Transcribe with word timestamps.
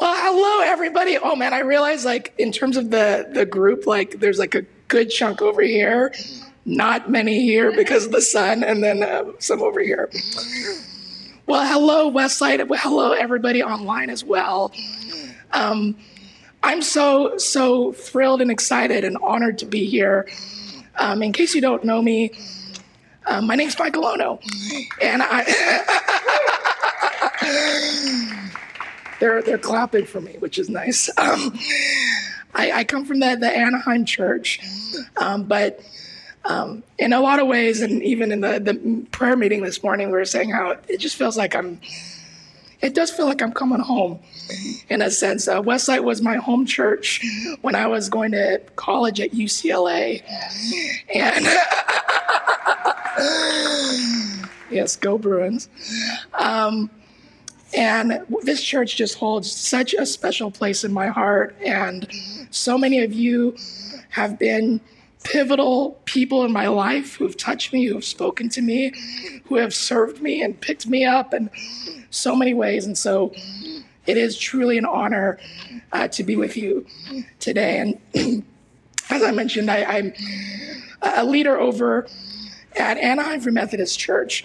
Well, 0.00 0.14
hello 0.16 0.60
everybody. 0.64 1.18
Oh 1.18 1.34
man, 1.34 1.52
I 1.52 1.58
realize 1.60 2.04
like 2.04 2.32
in 2.38 2.52
terms 2.52 2.76
of 2.76 2.90
the 2.90 3.28
the 3.32 3.44
group, 3.44 3.84
like 3.84 4.20
there's 4.20 4.38
like 4.38 4.54
a 4.54 4.62
good 4.86 5.10
chunk 5.10 5.42
over 5.42 5.60
here, 5.60 6.14
not 6.64 7.10
many 7.10 7.40
here 7.40 7.72
because 7.72 8.06
of 8.06 8.12
the 8.12 8.22
sun, 8.22 8.62
and 8.62 8.80
then 8.82 9.02
uh, 9.02 9.24
some 9.40 9.60
over 9.60 9.80
here. 9.80 10.08
Well, 11.46 11.66
hello 11.66 12.12
Westside. 12.12 12.68
Well, 12.68 12.78
hello 12.80 13.12
everybody 13.12 13.60
online 13.60 14.08
as 14.08 14.22
well. 14.22 14.72
Um, 15.50 15.96
I'm 16.62 16.80
so 16.80 17.36
so 17.36 17.92
thrilled 17.92 18.40
and 18.40 18.52
excited 18.52 19.02
and 19.02 19.16
honored 19.20 19.58
to 19.58 19.66
be 19.66 19.84
here. 19.86 20.28
Um, 20.96 21.24
in 21.24 21.32
case 21.32 21.56
you 21.56 21.60
don't 21.60 21.82
know 21.82 22.00
me, 22.00 22.30
uh, 23.26 23.40
my 23.40 23.56
name's 23.56 23.76
Michael 23.76 24.04
Ohno, 24.04 24.40
and 25.02 25.22
I. 25.24 25.44
they're 29.20 29.42
they're 29.42 29.58
clapping 29.58 30.06
for 30.06 30.20
me, 30.20 30.36
which 30.38 30.58
is 30.58 30.68
nice. 30.68 31.10
Um, 31.18 31.58
I, 32.54 32.72
I, 32.72 32.84
come 32.84 33.04
from 33.04 33.20
the 33.20 33.36
the 33.36 33.50
Anaheim 33.50 34.04
church, 34.04 34.60
um, 35.16 35.44
but 35.44 35.80
um, 36.44 36.82
in 36.98 37.12
a 37.12 37.20
lot 37.20 37.40
of 37.40 37.46
ways, 37.46 37.82
and 37.82 38.02
even 38.02 38.32
in 38.32 38.40
the 38.40 38.58
the 38.58 39.06
prayer 39.10 39.36
meeting 39.36 39.62
this 39.62 39.82
morning, 39.82 40.08
we 40.08 40.14
were 40.14 40.24
saying 40.24 40.50
how 40.50 40.76
it 40.88 40.98
just 40.98 41.16
feels 41.16 41.36
like 41.36 41.54
I'm. 41.54 41.80
It 42.80 42.94
does 42.94 43.10
feel 43.10 43.26
like 43.26 43.42
I'm 43.42 43.52
coming 43.52 43.80
home, 43.80 44.20
in 44.88 45.02
a 45.02 45.10
sense. 45.10 45.48
Uh, 45.48 45.60
Westside 45.60 46.04
was 46.04 46.22
my 46.22 46.36
home 46.36 46.64
church 46.64 47.24
when 47.60 47.74
I 47.74 47.88
was 47.88 48.08
going 48.08 48.30
to 48.32 48.60
college 48.76 49.20
at 49.20 49.32
UCLA, 49.32 50.22
and 51.12 51.44
yes, 54.70 54.94
go 54.94 55.18
Bruins. 55.18 55.68
Um, 56.34 56.88
and 57.74 58.24
this 58.42 58.62
church 58.62 58.96
just 58.96 59.16
holds 59.16 59.50
such 59.50 59.94
a 59.94 60.06
special 60.06 60.50
place 60.50 60.84
in 60.84 60.92
my 60.92 61.08
heart. 61.08 61.54
And 61.64 62.08
so 62.50 62.78
many 62.78 63.00
of 63.00 63.12
you 63.12 63.56
have 64.10 64.38
been 64.38 64.80
pivotal 65.24 66.00
people 66.04 66.44
in 66.44 66.52
my 66.52 66.68
life 66.68 67.16
who've 67.16 67.36
touched 67.36 67.72
me, 67.72 67.86
who've 67.86 68.04
spoken 68.04 68.48
to 68.50 68.62
me, 68.62 68.92
who 69.44 69.56
have 69.56 69.74
served 69.74 70.22
me 70.22 70.42
and 70.42 70.58
picked 70.60 70.86
me 70.86 71.04
up 71.04 71.34
in 71.34 71.50
so 72.10 72.34
many 72.34 72.54
ways. 72.54 72.86
And 72.86 72.96
so 72.96 73.32
it 74.06 74.16
is 74.16 74.38
truly 74.38 74.78
an 74.78 74.86
honor 74.86 75.38
uh, 75.92 76.08
to 76.08 76.22
be 76.22 76.36
with 76.36 76.56
you 76.56 76.86
today. 77.40 77.78
And 78.14 78.44
as 79.10 79.22
I 79.22 79.30
mentioned, 79.32 79.70
I, 79.70 79.78
am 79.98 80.12
a 81.02 81.24
leader 81.24 81.58
over 81.58 82.06
at 82.78 82.96
Anaheim 82.98 83.40
Free 83.40 83.52
Methodist 83.52 83.98
Church. 83.98 84.44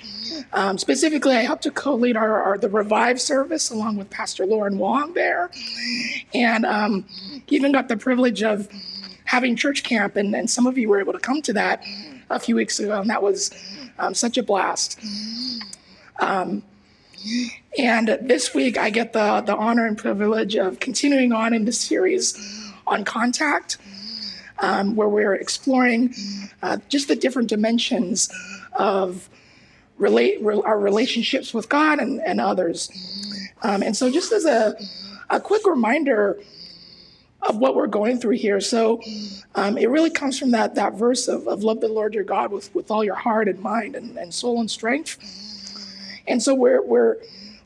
Um, 0.54 0.78
specifically, 0.78 1.36
I 1.36 1.42
helped 1.42 1.64
to 1.64 1.72
co-lead 1.72 2.18
our, 2.18 2.42
our, 2.42 2.58
the 2.58 2.70
Revive 2.70 3.22
service 3.22 3.70
along 3.70 3.98
with 3.98 4.10
Pastor 4.10 4.46
Lauren 4.46 4.78
Wong 4.78 5.14
there, 5.14 5.52
and 6.34 6.66
um, 6.66 7.06
even 7.48 7.72
got 7.72 7.88
the 7.88 7.98
privilege 7.98 8.44
of 8.44 8.68
having 9.26 9.56
church 9.56 9.84
camp, 9.84 10.16
and, 10.16 10.36
and 10.36 10.50
some 10.50 10.68
of 10.68 10.78
you 10.78 10.90
were 10.90 11.00
able 11.00 11.14
to 11.14 11.20
come 11.20 11.42
to 11.44 11.54
that 11.54 11.84
a 12.30 12.40
few 12.40 12.56
weeks 12.56 12.80
ago, 12.80 13.00
and 13.00 13.10
that 13.10 13.22
was 13.22 13.52
um, 14.00 14.14
such 14.14 14.38
a 14.38 14.44
blast. 14.44 15.00
Um, 16.20 16.64
and 17.78 18.20
this 18.22 18.54
week, 18.54 18.78
I 18.78 18.90
get 18.90 19.14
the 19.14 19.42
the 19.42 19.56
honor 19.56 19.86
and 19.86 19.98
privilege 19.98 20.56
of 20.56 20.80
continuing 20.80 21.32
on 21.32 21.54
in 21.54 21.66
the 21.66 21.72
series 21.72 22.38
on 22.86 23.06
contact. 23.06 23.78
Um, 24.64 24.96
where 24.96 25.10
we're 25.10 25.34
exploring 25.34 26.16
uh, 26.62 26.78
just 26.88 27.10
the 27.10 27.18
different 27.18 27.50
dimensions 27.50 28.30
of 28.72 29.30
relate 29.98 30.42
re- 30.42 30.62
our 30.64 30.80
relationships 30.80 31.54
with 31.54 31.68
God 31.68 32.00
and, 32.00 32.22
and 32.26 32.40
others. 32.40 32.90
Um, 33.62 33.84
and 33.84 33.96
so, 33.96 34.10
just 34.10 34.32
as 34.32 34.46
a, 34.46 34.76
a 35.30 35.42
quick 35.42 35.66
reminder 35.66 36.40
of 37.42 37.58
what 37.58 37.76
we're 37.76 37.88
going 37.88 38.20
through 38.20 38.38
here, 38.38 38.62
so 38.62 39.02
um, 39.56 39.78
it 39.78 39.90
really 39.90 40.10
comes 40.10 40.40
from 40.40 40.52
that 40.52 40.76
that 40.76 40.94
verse 40.94 41.28
of, 41.28 41.46
of 41.46 41.64
love 41.64 41.82
the 41.82 41.90
Lord 41.90 42.14
your 42.14 42.24
God 42.24 42.54
with, 42.54 42.74
with 42.74 42.90
all 42.90 43.04
your 43.04 43.16
heart 43.16 43.50
and 43.50 43.60
mind 43.60 43.98
and, 43.98 44.18
and 44.18 44.34
soul 44.34 44.62
and 44.62 44.72
strength. 44.72 45.18
And 46.26 46.42
so 46.42 46.56
we're 46.56 46.82
we're 46.82 47.18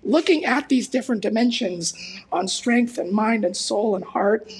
looking 0.04 0.46
at 0.46 0.68
these 0.70 0.88
different 0.88 1.22
dimensions 1.22 1.94
on 2.32 2.48
strength 2.48 2.98
and 2.98 3.12
mind 3.12 3.46
and 3.46 3.56
soul 3.56 3.96
and 3.96 4.04
heart. 4.04 4.52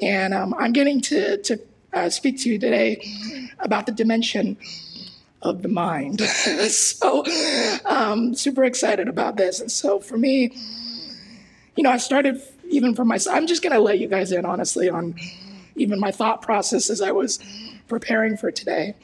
And 0.00 0.34
um, 0.34 0.54
I'm 0.58 0.72
getting 0.72 1.00
to 1.02 1.36
to 1.38 1.60
uh, 1.94 2.10
speak 2.10 2.38
to 2.40 2.50
you 2.50 2.58
today 2.58 3.02
about 3.60 3.86
the 3.86 3.92
dimension 3.92 4.56
of 5.42 5.62
the 5.62 5.68
mind. 5.68 6.20
so, 6.68 7.24
um, 7.84 8.34
super 8.34 8.64
excited 8.64 9.08
about 9.08 9.36
this. 9.36 9.60
And 9.60 9.70
so, 9.70 10.00
for 10.00 10.18
me, 10.18 10.56
you 11.76 11.82
know, 11.82 11.90
I 11.90 11.98
started 11.98 12.42
even 12.68 12.94
for 12.94 13.04
myself. 13.04 13.36
I'm 13.36 13.46
just 13.46 13.62
going 13.62 13.72
to 13.72 13.80
let 13.80 13.98
you 13.98 14.08
guys 14.08 14.32
in, 14.32 14.44
honestly, 14.44 14.88
on 14.88 15.14
even 15.76 16.00
my 16.00 16.10
thought 16.10 16.42
process 16.42 16.90
as 16.90 17.00
I 17.00 17.12
was 17.12 17.38
preparing 17.88 18.36
for 18.36 18.50
today. 18.50 18.94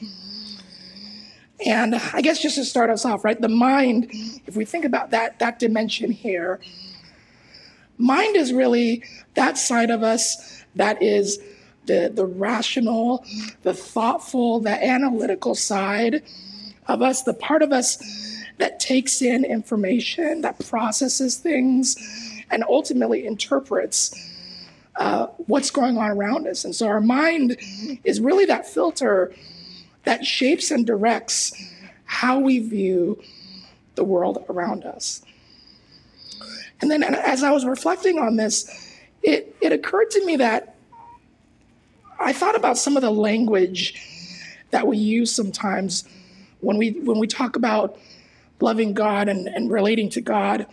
And 1.65 1.95
I 1.95 2.21
guess 2.21 2.41
just 2.41 2.55
to 2.55 2.65
start 2.65 2.89
us 2.89 3.05
off, 3.05 3.23
right, 3.23 3.39
the 3.39 3.47
mind, 3.47 4.09
if 4.47 4.55
we 4.55 4.65
think 4.65 4.83
about 4.83 5.11
that, 5.11 5.37
that 5.39 5.59
dimension 5.59 6.09
here, 6.09 6.59
mind 7.97 8.35
is 8.35 8.51
really 8.51 9.03
that 9.35 9.59
side 9.59 9.91
of 9.91 10.01
us 10.01 10.65
that 10.75 11.03
is 11.03 11.39
the, 11.85 12.11
the 12.13 12.25
rational, 12.25 13.25
the 13.63 13.73
thoughtful, 13.73 14.59
the 14.59 14.83
analytical 14.83 15.55
side 15.55 16.23
of 16.87 17.01
us, 17.01 17.23
the 17.23 17.33
part 17.33 17.61
of 17.61 17.71
us 17.71 17.97
that 18.57 18.79
takes 18.79 19.21
in 19.21 19.43
information, 19.43 20.41
that 20.41 20.59
processes 20.67 21.37
things, 21.37 21.95
and 22.51 22.63
ultimately 22.67 23.25
interprets 23.25 24.29
uh, 24.97 25.27
what's 25.47 25.71
going 25.71 25.97
on 25.97 26.11
around 26.11 26.47
us. 26.47 26.65
And 26.65 26.75
so 26.75 26.87
our 26.87 27.01
mind 27.01 27.57
is 28.03 28.19
really 28.19 28.45
that 28.45 28.67
filter 28.67 29.33
that 30.03 30.25
shapes 30.25 30.69
and 30.71 30.85
directs 30.85 31.53
how 32.05 32.39
we 32.39 32.59
view 32.59 33.21
the 33.95 34.03
world 34.03 34.43
around 34.49 34.83
us. 34.83 35.23
And 36.81 36.89
then 36.89 37.03
as 37.03 37.43
I 37.43 37.51
was 37.51 37.65
reflecting 37.65 38.19
on 38.19 38.35
this, 38.35 38.69
it, 39.23 39.55
it 39.61 39.71
occurred 39.71 40.09
to 40.11 40.25
me 40.25 40.35
that 40.37 40.70
I 42.21 42.33
thought 42.33 42.55
about 42.55 42.77
some 42.77 42.95
of 42.95 43.01
the 43.01 43.11
language 43.11 43.95
that 44.71 44.87
we 44.87 44.97
use 44.97 45.33
sometimes 45.33 46.03
when 46.59 46.77
we 46.77 46.91
when 46.91 47.19
we 47.19 47.27
talk 47.27 47.55
about 47.55 47.97
loving 48.59 48.93
God 48.93 49.27
and, 49.27 49.47
and 49.47 49.71
relating 49.71 50.09
to 50.11 50.21
God. 50.21 50.67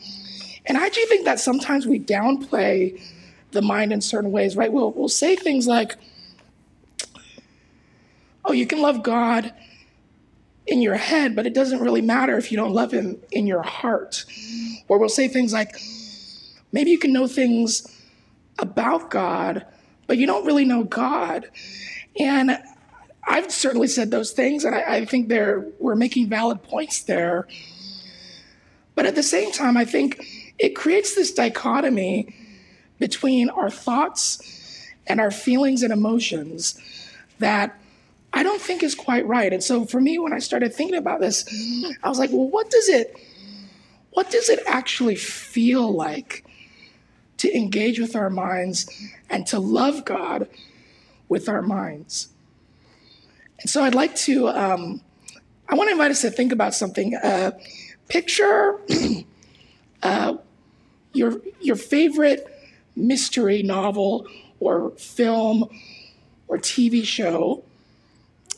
And 0.67 0.77
I 0.77 0.89
do 0.89 1.05
think 1.07 1.25
that 1.25 1.41
sometimes 1.41 1.87
we 1.87 1.99
downplay 1.99 3.01
the 3.53 3.63
mind 3.63 3.93
in 3.93 4.01
certain 4.01 4.31
ways, 4.31 4.57
right? 4.57 4.73
We'll 4.73 4.93
we'll 4.93 5.09
say 5.09 5.37
things 5.37 5.67
like, 5.67 5.97
Oh, 8.45 8.53
you 8.53 8.67
can 8.67 8.81
love 8.81 9.03
God 9.03 9.53
in 10.67 10.83
your 10.83 10.97
head, 10.97 11.35
but 11.35 11.47
it 11.47 11.55
doesn't 11.55 11.81
really 11.81 12.03
matter 12.03 12.37
if 12.37 12.53
you 12.53 12.59
don't 12.59 12.73
love 12.73 12.93
him 12.93 13.17
in 13.33 13.47
your 13.47 13.63
heart. 13.63 14.25
Or 14.87 14.99
we'll 14.99 15.09
say 15.09 15.27
things 15.29 15.53
like, 15.53 15.75
maybe 16.73 16.91
you 16.91 16.99
can 16.99 17.13
know 17.13 17.27
things 17.27 17.87
about 18.59 19.11
God, 19.11 19.65
but 20.09 20.19
you 20.19 20.27
don't 20.27 20.45
really 20.45 20.65
know 20.65 20.83
God. 20.83 21.49
And 22.19 22.59
I've 23.25 23.53
certainly 23.53 23.87
said 23.87 24.11
those 24.11 24.33
things, 24.33 24.65
and 24.65 24.75
I, 24.75 24.97
I 24.97 25.05
think 25.05 25.29
they're 25.29 25.65
we're 25.79 25.95
making 25.95 26.29
valid 26.29 26.65
points 26.65 27.03
there. 27.03 27.47
But 28.97 29.07
at 29.07 29.15
the 29.15 29.23
same 29.23 29.53
time, 29.53 29.77
I 29.77 29.85
think 29.85 30.27
it 30.59 30.71
creates 30.71 31.15
this 31.15 31.33
dichotomy 31.33 32.35
between 32.99 33.49
our 33.51 33.71
thoughts 33.71 34.89
and 35.07 35.21
our 35.21 35.31
feelings 35.31 35.85
and 35.85 35.93
emotions 35.93 36.81
that 37.39 37.79
I 38.33 38.43
don't 38.43 38.61
think 38.61 38.83
is 38.83 38.95
quite 38.95 39.25
right. 39.27 39.53
And 39.53 39.63
so 39.63 39.85
for 39.85 40.01
me, 40.01 40.19
when 40.19 40.33
I 40.33 40.41
started 40.41 40.75
thinking 40.75 40.97
about 40.97 41.21
this, 41.21 41.45
I 42.03 42.09
was 42.09 42.19
like, 42.19 42.31
well, 42.31 42.49
what 42.49 42.71
does 42.71 42.89
it 42.89 43.17
what 44.11 44.31
does 44.31 44.49
it 44.49 44.61
actually 44.67 45.15
feel 45.15 45.93
like 45.93 46.45
to 47.39 47.57
engage 47.57 47.99
with 47.99 48.15
our 48.15 48.31
minds 48.31 48.89
and 49.31 49.47
to 49.47 49.59
love 49.59 50.05
God 50.05 50.49
with 51.29 51.49
our 51.49 51.63
minds. 51.63 52.29
And 53.61 53.71
so 53.71 53.83
I'd 53.83 53.95
like 53.95 54.15
to, 54.17 54.49
um, 54.49 55.01
I 55.69 55.75
want 55.75 55.89
to 55.89 55.93
invite 55.93 56.11
us 56.11 56.21
to 56.23 56.31
think 56.31 56.53
about 56.53 56.75
something. 56.75 57.15
Uh, 57.15 57.53
picture 58.09 58.79
uh, 60.03 60.37
your, 61.13 61.41
your 61.61 61.77
favorite 61.77 62.47
mystery 62.97 63.63
novel 63.63 64.27
or 64.61 64.91
film 64.93 65.69
or 66.49 66.59
TV 66.59 67.05
show. 67.05 67.63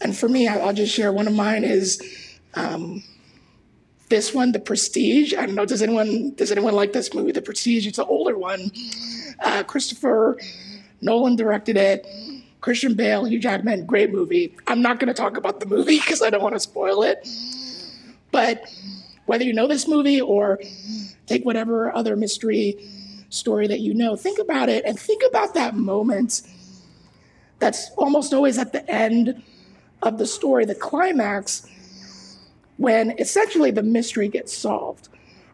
And 0.01 0.17
for 0.17 0.29
me, 0.29 0.49
I'll 0.49 0.73
just 0.73 0.95
share 0.95 1.13
one 1.13 1.27
of 1.27 1.35
mine 1.35 1.65
is 1.65 2.01
um, 2.55 3.03
this 4.11 4.35
one, 4.35 4.53
The 4.53 4.61
Prestige. 4.61 5.33
I 5.35 5.47
don't 5.47 5.55
know. 5.55 5.65
Does 5.65 5.83
anyone 5.83 6.35
does 6.35 6.53
anyone 6.53 6.75
like 6.75 6.93
this 6.93 7.15
movie, 7.15 7.33
The 7.33 7.43
Prestige? 7.43 7.87
It's 7.87 7.99
an 7.99 8.07
older 8.09 8.37
one. 8.37 8.71
Uh, 9.43 9.63
Christopher 9.63 10.39
Nolan 11.01 11.37
directed 11.37 11.77
it. 11.77 12.07
Christian 12.61 12.93
Bale, 12.93 13.25
Hugh 13.25 13.39
Jackman, 13.39 13.87
great 13.87 14.13
movie. 14.13 14.55
I'm 14.67 14.83
not 14.83 15.01
going 15.01 15.09
to 15.09 15.15
talk 15.15 15.39
about 15.39 15.61
the 15.61 15.67
movie 15.67 15.99
because 16.01 16.21
I 16.21 16.29
don't 16.29 16.43
want 16.43 16.55
to 16.55 16.61
spoil 16.61 17.03
it. 17.03 17.27
But 18.31 18.71
whether 19.25 19.45
you 19.45 19.55
know 19.55 19.67
this 19.67 19.89
movie 19.89 20.21
or 20.21 20.61
take 21.27 21.45
whatever 21.45 21.95
other 21.95 22.17
mystery 22.17 22.77
story 23.31 23.67
that 23.69 23.81
you 23.81 23.95
know. 23.95 24.17
Think 24.17 24.39
about 24.39 24.69
it 24.69 24.85
and 24.85 24.99
think 24.99 25.23
about 25.27 25.55
that 25.55 25.75
moment 25.77 26.43
that's 27.61 27.91
almost 27.97 28.35
always 28.35 28.59
at 28.59 28.73
the 28.73 28.89
end 28.91 29.43
of 30.03 30.19
the 30.19 30.27
story, 30.27 30.65
the 30.65 30.75
climax, 30.75 31.67
when 32.81 33.11
essentially 33.19 33.71
the 33.71 33.83
mystery 33.83 34.27
gets 34.27 34.57
solved, 34.57 35.11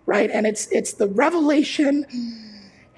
right? 0.06 0.30
And 0.30 0.46
it's 0.46 0.68
it's 0.68 0.92
the 0.92 1.08
revelation, 1.08 2.06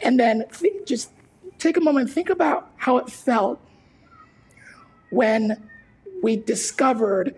and 0.02 0.20
then 0.20 0.44
th- 0.52 0.86
just 0.86 1.10
take 1.58 1.78
a 1.78 1.80
moment, 1.80 2.10
think 2.10 2.28
about 2.28 2.70
how 2.76 2.98
it 2.98 3.08
felt 3.08 3.58
when 5.08 5.56
we 6.22 6.36
discovered 6.36 7.34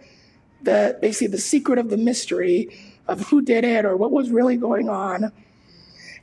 the 0.62 0.98
basically 1.00 1.28
the 1.28 1.38
secret 1.38 1.78
of 1.78 1.90
the 1.90 1.96
mystery 1.96 2.76
of 3.06 3.20
who 3.28 3.40
did 3.40 3.62
it 3.62 3.84
or 3.84 3.96
what 3.96 4.10
was 4.10 4.32
really 4.32 4.56
going 4.56 4.88
on. 4.88 5.30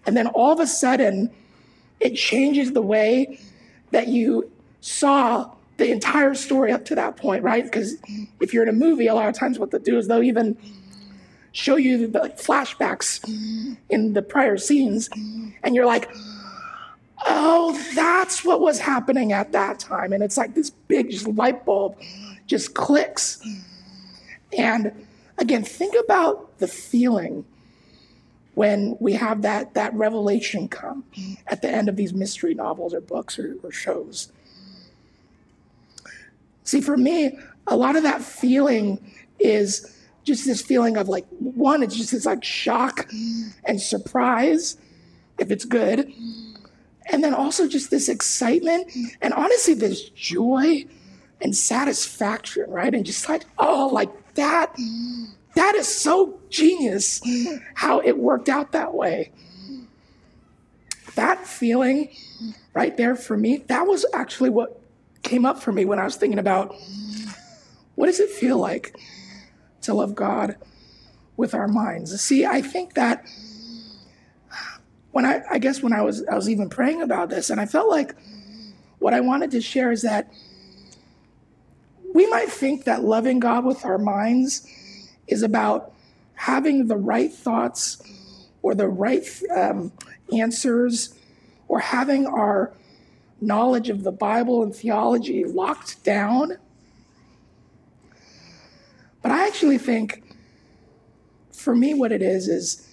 And 0.06 0.18
then 0.18 0.28
all 0.28 0.52
of 0.52 0.60
a 0.60 0.68
sudden, 0.68 1.32
it 2.02 2.16
changes 2.16 2.74
the 2.74 2.82
way 2.82 3.40
that 3.92 4.10
you 4.10 4.52
saw 4.82 5.50
the 5.78 5.92
entire 5.92 6.34
story 6.34 6.72
up 6.72 6.86
to 6.86 6.96
that 6.96 7.18
point, 7.18 7.44
right? 7.44 7.64
Because 7.64 7.96
if 8.40 8.54
you're 8.54 8.64
in 8.64 8.70
a 8.70 8.74
movie, 8.74 9.08
a 9.08 9.16
lot 9.16 9.30
of 9.30 9.36
times 9.36 9.60
what 9.60 9.72
they'll 9.72 9.82
do 9.82 9.98
is 9.98 10.08
they'll 10.08 10.24
even 10.24 10.58
show 11.52 11.76
you 11.76 12.08
the 12.08 12.20
flashbacks 12.38 13.28
in 13.90 14.14
the 14.14 14.22
prior 14.22 14.58
scenes, 14.58 15.10
and 15.64 15.76
you're 15.76 15.86
like, 15.86 16.10
oh, 17.26 17.80
that's 17.96 18.44
what 18.46 18.62
was 18.62 18.80
happening 18.80 19.32
at 19.32 19.52
that 19.52 19.80
time. 19.80 20.14
And 20.14 20.24
it's 20.24 20.38
like 20.38 20.54
this 20.54 20.70
big 20.70 21.14
light 21.28 21.66
bulb 21.66 21.98
just 22.46 22.74
clicks. 22.76 23.44
And 24.58 25.06
again, 25.38 25.64
think 25.64 25.96
about 26.04 26.58
the 26.60 26.68
feeling 26.68 27.46
when 28.54 28.98
we 29.00 29.14
have 29.14 29.44
that, 29.44 29.74
that 29.76 29.94
revelation 29.94 30.68
come 30.68 31.04
at 31.48 31.62
the 31.62 31.70
end 31.70 31.90
of 31.90 31.96
these 31.96 32.14
mystery 32.14 32.54
novels 32.54 32.94
or 32.94 33.02
books 33.02 33.38
or, 33.38 33.56
or 33.64 33.72
shows. 33.72 34.32
See, 36.68 36.82
for 36.82 36.98
me, 36.98 37.40
a 37.66 37.78
lot 37.78 37.96
of 37.96 38.04
that 38.04 38.22
feeling 38.22 39.00
is 39.40 40.04
just 40.26 40.46
this 40.46 40.62
feeling 40.62 40.98
of 40.98 41.08
like, 41.08 41.26
one, 41.40 41.82
it's 41.82 41.96
just 41.96 42.12
this 42.12 42.26
like 42.26 42.44
shock 42.44 43.10
and 43.64 43.80
surprise, 43.80 44.76
if 45.38 45.50
it's 45.50 45.64
good. 45.64 46.12
And 47.10 47.24
then 47.24 47.34
also 47.34 47.70
just 47.70 47.90
this 47.90 48.10
excitement 48.10 48.92
and 49.22 49.34
honestly, 49.34 49.76
this 49.76 50.10
joy 50.10 50.86
and 51.42 51.56
satisfaction, 51.56 52.66
right? 52.68 52.94
And 52.94 53.06
just 53.06 53.30
like, 53.30 53.46
oh, 53.58 53.90
like 53.94 54.34
that, 54.34 54.76
that 55.56 55.76
is 55.76 55.88
so 55.88 56.38
genius 56.50 57.22
how 57.76 58.02
it 58.02 58.18
worked 58.18 58.50
out 58.50 58.74
that 58.74 58.94
way. 58.94 59.32
That 61.16 61.48
feeling 61.48 62.10
right 62.74 62.98
there 62.98 63.16
for 63.16 63.38
me, 63.38 63.64
that 63.68 63.88
was 63.88 64.06
actually 64.14 64.50
what 64.50 64.82
came 65.24 65.46
up 65.46 65.62
for 65.62 65.72
me 65.72 65.86
when 65.86 66.00
I 66.00 66.04
was 66.04 66.16
thinking 66.16 66.40
about 66.40 66.76
what 67.96 68.08
does 68.08 68.20
it 68.20 68.30
feel 68.30 68.58
like 68.58 68.96
to 69.82 69.94
love 69.94 70.16
God 70.16 70.56
with 71.36 71.54
our 71.54 71.68
minds? 71.68 72.20
See, 72.22 72.46
I 72.46 72.62
think 72.62 72.94
that 72.94 73.26
when 75.12 75.26
I, 75.26 75.42
I 75.50 75.58
guess 75.58 75.82
when 75.82 75.94
I 75.94 76.02
was 76.02 76.24
I 76.32 76.36
was 76.36 76.50
even 76.50 76.70
praying 76.70 77.02
about 77.02 77.30
this, 77.30 77.50
and 77.50 77.60
I 77.60 77.66
felt 77.66 77.90
like 77.90 78.16
what 79.00 79.14
I 79.14 79.20
wanted 79.20 79.52
to 79.52 79.62
share 79.62 79.92
is 79.92 80.04
that 80.04 80.32
we 82.14 82.28
might 82.28 82.50
think 82.50 82.86
that 82.86 83.04
loving 83.04 83.40
God 83.40 83.66
with 83.66 83.86
our 83.86 83.98
minds 83.98 84.68
is 85.28 85.44
about 85.44 85.94
having 86.36 86.88
the 86.88 86.98
right 86.98 87.32
thoughts 87.32 88.02
or 88.62 88.76
the 88.76 88.88
right 88.88 89.24
um, 89.56 89.92
answers 90.32 91.18
or 91.68 91.80
having 91.80 92.26
our 92.26 92.74
knowledge 93.40 93.90
of 93.90 94.04
the 94.04 94.12
Bible 94.12 94.64
and 94.64 94.76
theology 94.76 95.44
locked 95.46 96.04
down. 96.04 96.58
But 99.22 99.32
I 99.32 99.48
actually 99.48 99.78
think 99.78 100.24
for 101.68 101.76
me, 101.76 101.94
what 101.94 102.14
it 102.14 102.22
is, 102.22 102.48
is 102.48 102.88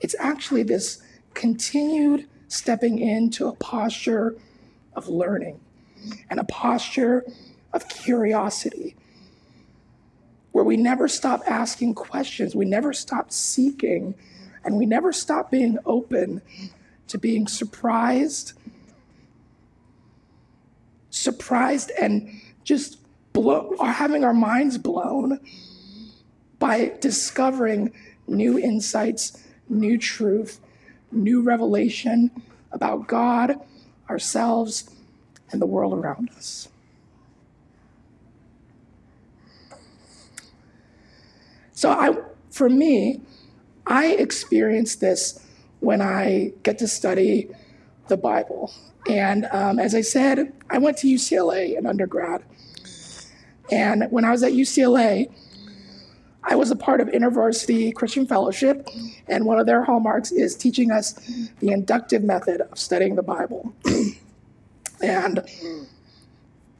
it's 0.00 0.14
actually 0.18 0.62
this 0.62 1.00
continued 1.32 2.28
stepping 2.48 2.98
into 2.98 3.46
a 3.46 3.54
posture 3.54 4.36
of 4.94 5.08
learning 5.08 5.58
and 6.28 6.38
a 6.38 6.44
posture 6.44 7.24
of 7.72 7.88
curiosity 7.88 8.96
where 10.52 10.64
we 10.64 10.76
never 10.76 11.08
stop 11.08 11.42
asking 11.46 11.94
questions, 11.94 12.54
we 12.54 12.64
never 12.64 12.92
stop 12.92 13.30
seeking, 13.30 14.14
and 14.62 14.76
we 14.76 14.84
never 14.84 15.12
stop 15.12 15.50
being 15.50 15.78
open 15.86 16.42
to 17.06 17.16
being 17.16 17.46
surprised, 17.46 18.52
surprised 21.18 21.90
and 22.00 22.30
just 22.64 22.98
blow, 23.32 23.74
or 23.78 23.86
having 23.86 24.24
our 24.24 24.34
minds 24.34 24.78
blown 24.78 25.40
by 26.58 26.92
discovering 27.00 27.92
new 28.26 28.58
insights, 28.58 29.44
new 29.68 29.98
truth, 29.98 30.60
new 31.12 31.42
revelation 31.42 32.30
about 32.72 33.06
God, 33.06 33.56
ourselves, 34.10 34.90
and 35.50 35.62
the 35.62 35.66
world 35.66 35.92
around 35.92 36.30
us. 36.30 36.68
So 41.72 41.90
I, 41.90 42.16
for 42.50 42.68
me, 42.68 43.20
I 43.86 44.08
experience 44.08 44.96
this 44.96 45.44
when 45.80 46.02
I 46.02 46.52
get 46.64 46.78
to 46.78 46.88
study 46.88 47.50
the 48.08 48.16
Bible. 48.16 48.72
And 49.08 49.46
um, 49.52 49.78
as 49.78 49.94
I 49.94 50.00
said, 50.00 50.52
I 50.70 50.78
went 50.78 50.98
to 50.98 51.06
UCLA 51.06 51.76
in 51.76 51.86
undergrad. 51.86 52.42
And 53.70 54.06
when 54.10 54.24
I 54.24 54.30
was 54.30 54.42
at 54.42 54.52
UCLA, 54.52 55.30
I 56.42 56.54
was 56.54 56.70
a 56.70 56.76
part 56.76 57.00
of 57.00 57.08
InterVarsity 57.08 57.94
Christian 57.94 58.26
Fellowship, 58.26 58.88
and 59.26 59.44
one 59.44 59.58
of 59.58 59.66
their 59.66 59.84
hallmarks 59.84 60.32
is 60.32 60.56
teaching 60.56 60.90
us 60.90 61.12
the 61.60 61.70
inductive 61.70 62.22
method 62.22 62.62
of 62.62 62.78
studying 62.78 63.16
the 63.16 63.22
Bible. 63.22 63.74
and 65.02 65.46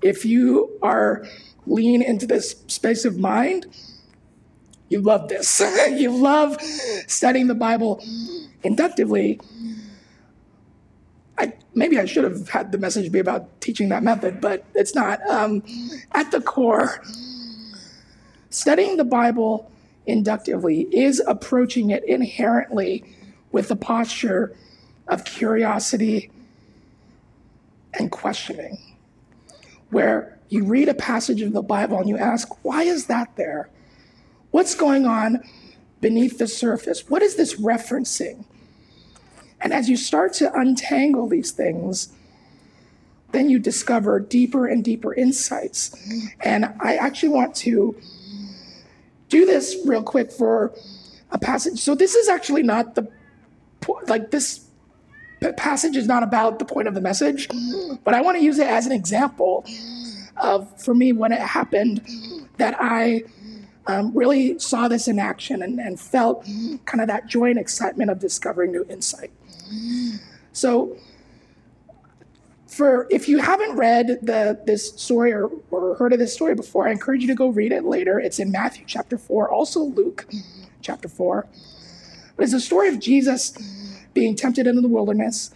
if 0.01 0.25
you 0.25 0.79
are 0.81 1.27
lean 1.67 2.01
into 2.01 2.27
this 2.27 2.57
space 2.69 3.05
of 3.05 3.19
mind, 3.19 3.67
you 4.89 5.03
love 5.03 5.29
this. 5.29 5.61
you 5.91 6.17
love 6.17 6.61
studying 7.07 7.47
the 7.47 7.55
Bible 7.55 8.03
inductively. 8.63 9.39
I, 11.38 11.52
maybe 11.75 11.99
I 11.99 12.05
should 12.05 12.25
have 12.25 12.49
had 12.49 12.73
the 12.73 12.79
message 12.79 13.12
be 13.12 13.20
about 13.20 13.61
teaching 13.61 13.89
that 13.91 14.03
method, 14.03 14.41
but 14.41 14.65
it's 14.74 14.94
not. 14.94 15.24
Um, 15.29 15.63
at 16.13 16.31
the 16.32 16.41
core, 16.41 17.03
studying 18.51 18.96
the 18.96 19.05
Bible 19.05 19.70
inductively 20.06 20.89
is 20.91 21.22
approaching 21.27 21.91
it 21.91 22.03
inherently 22.05 23.05
with 23.53 23.70
a 23.70 23.77
posture 23.77 24.56
of 25.06 25.24
curiosity 25.24 26.31
and 27.94 28.10
questioning, 28.10 28.79
where 29.91 30.39
you 30.48 30.65
read 30.65 30.89
a 30.89 30.94
passage 30.94 31.41
of 31.43 31.53
the 31.53 31.63
Bible 31.63 31.98
and 31.98 32.08
you 32.08 32.19
ask, 32.19 32.48
why 32.65 32.82
is 32.82 33.06
that 33.06 33.36
there? 33.36 33.70
What's 34.51 34.74
going 34.74 35.06
on 35.06 35.43
beneath 36.01 36.39
the 36.39 36.46
surface? 36.46 37.08
What 37.08 37.22
is 37.22 37.36
this 37.36 37.60
referencing? 37.60 38.44
And 39.60 39.72
as 39.72 39.88
you 39.88 39.96
start 39.96 40.32
to 40.34 40.53
untangle 40.53 41.29
these 41.29 41.50
things, 41.50 42.12
then 43.32 43.50
you 43.50 43.58
discover 43.58 44.20
deeper 44.20 44.67
and 44.67 44.82
deeper 44.82 45.12
insights. 45.15 45.94
And 46.41 46.72
I 46.81 46.96
actually 46.96 47.31
want 47.31 47.55
to 47.56 47.96
do 49.29 49.44
this 49.44 49.77
real 49.84 50.03
quick 50.03 50.32
for 50.32 50.72
a 51.31 51.38
passage. 51.38 51.79
So 51.79 51.94
this 51.94 52.15
is 52.15 52.29
actually 52.29 52.62
not 52.62 52.94
the 52.94 53.10
like 54.06 54.31
this 54.31 54.67
passage 55.56 55.96
is 55.96 56.06
not 56.06 56.22
about 56.22 56.58
the 56.58 56.65
point 56.65 56.88
of 56.88 56.94
the 56.94 57.00
message, 57.00 57.48
but 58.05 58.15
I 58.15 58.20
want 58.22 58.38
to 58.38 58.44
use 58.44 58.58
it 58.58 58.67
as 58.67 58.86
an 58.86 58.93
example 58.93 59.65
of 60.36 60.81
for 60.81 60.94
me 60.94 61.12
when 61.12 61.32
it 61.32 61.41
happened 61.41 62.03
that 62.56 62.77
I 62.79 63.24
um, 63.86 64.12
really 64.15 64.58
saw 64.58 64.88
this 64.88 65.08
in 65.08 65.19
action 65.19 65.62
and, 65.62 65.79
and 65.79 65.98
felt 65.98 66.46
kind 66.84 67.00
of 67.00 67.06
that 67.08 67.27
joy 67.27 67.50
and 67.50 67.58
excitement 67.58 68.10
of 68.10 68.19
discovering 68.19 68.72
new 68.72 68.84
insight. 68.88 69.31
So, 70.53 70.96
for 72.67 73.06
if 73.10 73.29
you 73.29 73.39
haven't 73.39 73.77
read 73.77 74.19
the 74.22 74.60
this 74.67 74.93
story 75.01 75.32
or, 75.32 75.51
or 75.70 75.94
heard 75.96 76.13
of 76.13 76.19
this 76.19 76.34
story 76.34 76.55
before, 76.55 76.89
I 76.89 76.93
encourage 76.93 77.22
you 77.22 77.29
to 77.29 77.34
go 77.34 77.48
read 77.48 77.72
it 77.72 77.84
later. 77.84 78.19
It's 78.19 78.39
in 78.39 78.51
Matthew 78.51 78.84
chapter 78.87 79.19
four, 79.19 79.51
also 79.51 79.81
Luke 79.81 80.27
chapter 80.81 81.08
four. 81.08 81.46
But 82.37 82.44
it's 82.44 82.53
a 82.53 82.60
story 82.60 82.89
of 82.89 83.01
Jesus 83.01 83.53
being 84.15 84.37
tempted 84.37 84.67
into 84.67 84.81
the 84.81 84.89
wilderness. 84.89 85.51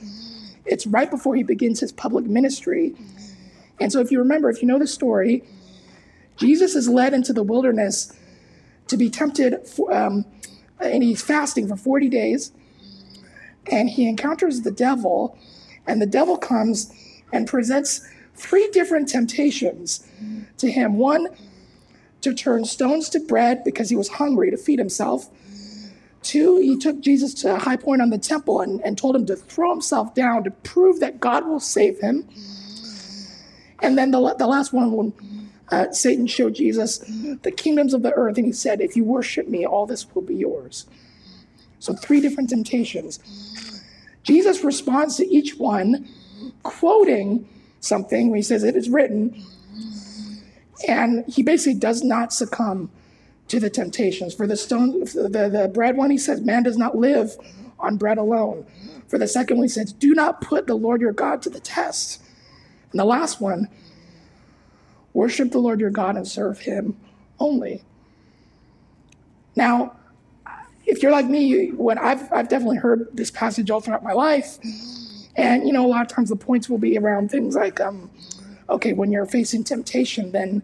It's 0.64 0.86
right 0.86 1.10
before 1.10 1.34
he 1.34 1.42
begins 1.42 1.80
his 1.80 1.92
public 1.92 2.24
ministry. 2.26 2.94
And 3.80 3.92
so, 3.92 4.00
if 4.00 4.10
you 4.10 4.18
remember, 4.18 4.50
if 4.50 4.62
you 4.62 4.68
know 4.68 4.78
the 4.78 4.86
story, 4.86 5.44
Jesus 6.36 6.74
is 6.74 6.88
led 6.88 7.14
into 7.14 7.32
the 7.32 7.42
wilderness 7.42 8.12
to 8.88 8.96
be 8.96 9.10
tempted, 9.10 9.66
for, 9.66 9.92
um, 9.92 10.24
and 10.80 11.02
he's 11.02 11.22
fasting 11.22 11.68
for 11.68 11.76
40 11.76 12.08
days. 12.08 12.52
And 13.70 13.90
he 13.90 14.08
encounters 14.08 14.62
the 14.62 14.70
devil, 14.70 15.38
and 15.86 16.00
the 16.00 16.06
devil 16.06 16.36
comes 16.36 16.92
and 17.32 17.46
presents 17.46 18.06
three 18.34 18.68
different 18.70 19.08
temptations 19.08 20.06
to 20.58 20.70
him. 20.70 20.96
One, 20.96 21.28
to 22.22 22.34
turn 22.34 22.64
stones 22.64 23.08
to 23.10 23.20
bread 23.20 23.64
because 23.64 23.90
he 23.90 23.96
was 23.96 24.08
hungry 24.08 24.50
to 24.50 24.56
feed 24.56 24.78
himself. 24.78 25.28
Two, 26.22 26.58
he 26.58 26.76
took 26.76 27.00
Jesus 27.00 27.34
to 27.34 27.56
a 27.56 27.58
high 27.58 27.76
point 27.76 28.00
on 28.00 28.10
the 28.10 28.18
temple 28.18 28.60
and, 28.60 28.80
and 28.82 28.96
told 28.96 29.16
him 29.16 29.26
to 29.26 29.34
throw 29.34 29.72
himself 29.72 30.14
down 30.14 30.44
to 30.44 30.50
prove 30.50 31.00
that 31.00 31.18
God 31.18 31.46
will 31.46 31.58
save 31.58 31.98
him. 32.00 32.28
And 33.82 33.98
then 33.98 34.12
the, 34.12 34.34
the 34.38 34.46
last 34.46 34.72
one, 34.72 34.92
when 34.92 35.12
uh, 35.72 35.90
Satan 35.90 36.28
showed 36.28 36.54
Jesus 36.54 36.98
the 37.42 37.50
kingdoms 37.50 37.92
of 37.92 38.02
the 38.02 38.12
earth, 38.12 38.36
and 38.36 38.46
he 38.46 38.52
said, 38.52 38.80
If 38.80 38.94
you 38.94 39.02
worship 39.02 39.48
me, 39.48 39.66
all 39.66 39.86
this 39.86 40.14
will 40.14 40.22
be 40.22 40.36
yours. 40.36 40.86
So, 41.82 41.94
three 41.94 42.20
different 42.20 42.48
temptations. 42.48 43.18
Jesus 44.22 44.62
responds 44.62 45.16
to 45.16 45.26
each 45.26 45.56
one, 45.56 46.08
quoting 46.62 47.48
something 47.80 48.30
when 48.30 48.36
he 48.36 48.42
says, 48.42 48.62
It 48.62 48.76
is 48.76 48.88
written. 48.88 49.44
And 50.86 51.24
he 51.26 51.42
basically 51.42 51.80
does 51.80 52.04
not 52.04 52.32
succumb 52.32 52.88
to 53.48 53.58
the 53.58 53.68
temptations. 53.68 54.32
For 54.32 54.46
the 54.46 54.56
stone, 54.56 55.00
the, 55.00 55.50
the 55.52 55.70
bread 55.74 55.96
one, 55.96 56.10
he 56.10 56.18
says, 56.18 56.40
Man 56.40 56.62
does 56.62 56.76
not 56.76 56.96
live 56.96 57.36
on 57.80 57.96
bread 57.96 58.16
alone. 58.16 58.64
For 59.08 59.18
the 59.18 59.26
second 59.26 59.56
one, 59.56 59.64
he 59.64 59.68
says, 59.68 59.92
Do 59.92 60.14
not 60.14 60.40
put 60.40 60.68
the 60.68 60.76
Lord 60.76 61.00
your 61.00 61.12
God 61.12 61.42
to 61.42 61.50
the 61.50 61.58
test. 61.58 62.22
And 62.92 63.00
the 63.00 63.04
last 63.04 63.40
one, 63.40 63.68
worship 65.14 65.50
the 65.50 65.58
Lord 65.58 65.80
your 65.80 65.90
God 65.90 66.14
and 66.14 66.28
serve 66.28 66.60
him 66.60 66.96
only. 67.40 67.82
Now, 69.56 69.96
if 70.92 71.02
you're 71.02 71.10
like 71.10 71.24
me, 71.24 71.70
when 71.70 71.96
I've, 71.96 72.30
I've 72.30 72.50
definitely 72.50 72.76
heard 72.76 73.08
this 73.14 73.30
passage 73.30 73.70
all 73.70 73.80
throughout 73.80 74.04
my 74.04 74.12
life, 74.12 74.58
and 75.34 75.66
you 75.66 75.72
know, 75.72 75.86
a 75.86 75.88
lot 75.88 76.02
of 76.02 76.08
times 76.08 76.28
the 76.28 76.36
points 76.36 76.68
will 76.68 76.76
be 76.76 76.98
around 76.98 77.30
things 77.30 77.56
like, 77.56 77.80
um, 77.80 78.10
okay, 78.68 78.92
when 78.92 79.10
you're 79.10 79.24
facing 79.24 79.64
temptation, 79.64 80.32
then 80.32 80.62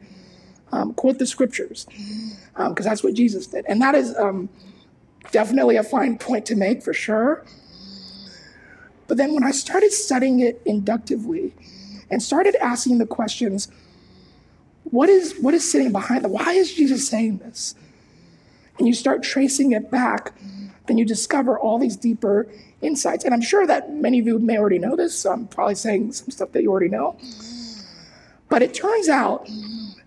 um, 0.71 0.93
quote 0.93 1.19
the 1.19 1.27
scriptures, 1.27 1.87
because 2.53 2.69
um, 2.69 2.75
that's 2.75 3.03
what 3.03 3.15
Jesus 3.15 3.47
did, 3.47 3.65
and 3.71 3.81
that 3.81 3.95
is 3.95 4.15
um, 4.19 4.51
definitely 5.31 5.77
a 5.77 5.83
fine 5.83 6.19
point 6.19 6.45
to 6.45 6.57
make 6.57 6.83
for 6.83 6.93
sure. 6.93 7.43
But 9.07 9.17
then 9.17 9.33
when 9.33 9.45
I 9.45 9.53
started 9.53 9.93
studying 9.93 10.41
it 10.41 10.61
inductively 10.67 11.55
and 12.11 12.23
started 12.23 12.55
asking 12.57 12.99
the 12.99 13.07
questions, 13.07 13.69
what 14.85 15.09
is 15.09 15.39
what 15.41 15.55
is 15.55 15.69
sitting 15.69 15.91
behind 15.91 16.23
that? 16.25 16.29
Why 16.29 16.53
is 16.53 16.75
Jesus 16.75 17.09
saying 17.09 17.39
this? 17.39 17.75
And 18.79 18.87
you 18.87 18.95
start 18.95 19.23
tracing 19.23 19.73
it 19.73 19.91
back, 19.91 20.33
then 20.87 20.99
you 20.99 21.05
discover 21.05 21.59
all 21.59 21.79
these 21.79 21.97
deeper 21.97 22.49
insights. 22.81 23.25
And 23.25 23.35
I'm 23.35 23.41
sure 23.41 23.67
that 23.67 23.93
many 23.93 24.19
of 24.19 24.27
you 24.27 24.39
may 24.39 24.59
already 24.59 24.79
know 24.79 24.97
this, 24.97 25.19
so 25.19 25.33
I'm 25.33 25.47
probably 25.47 25.75
saying 25.75 26.13
some 26.13 26.31
stuff 26.31 26.53
that 26.53 26.63
you 26.63 26.71
already 26.71 26.89
know. 26.89 27.17
But 28.49 28.63
it 28.63 28.73
turns 28.73 29.09
out 29.09 29.49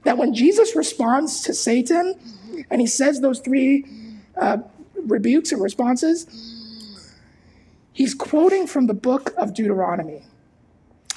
that 0.04 0.18
when 0.18 0.34
Jesus 0.34 0.76
responds 0.76 1.42
to 1.44 1.54
Satan 1.54 2.16
and 2.70 2.82
he 2.82 2.88
says 2.88 3.22
those 3.22 3.40
three 3.40 3.86
uh, 4.36 4.58
rebukes 4.96 5.52
and 5.52 5.62
responses, 5.62 6.26
he's 7.94 8.16
quoting 8.16 8.66
from 8.68 8.88
the 8.88 8.94
book 8.94 9.34
of 9.38 9.54
Deuteronomy. 9.54 10.24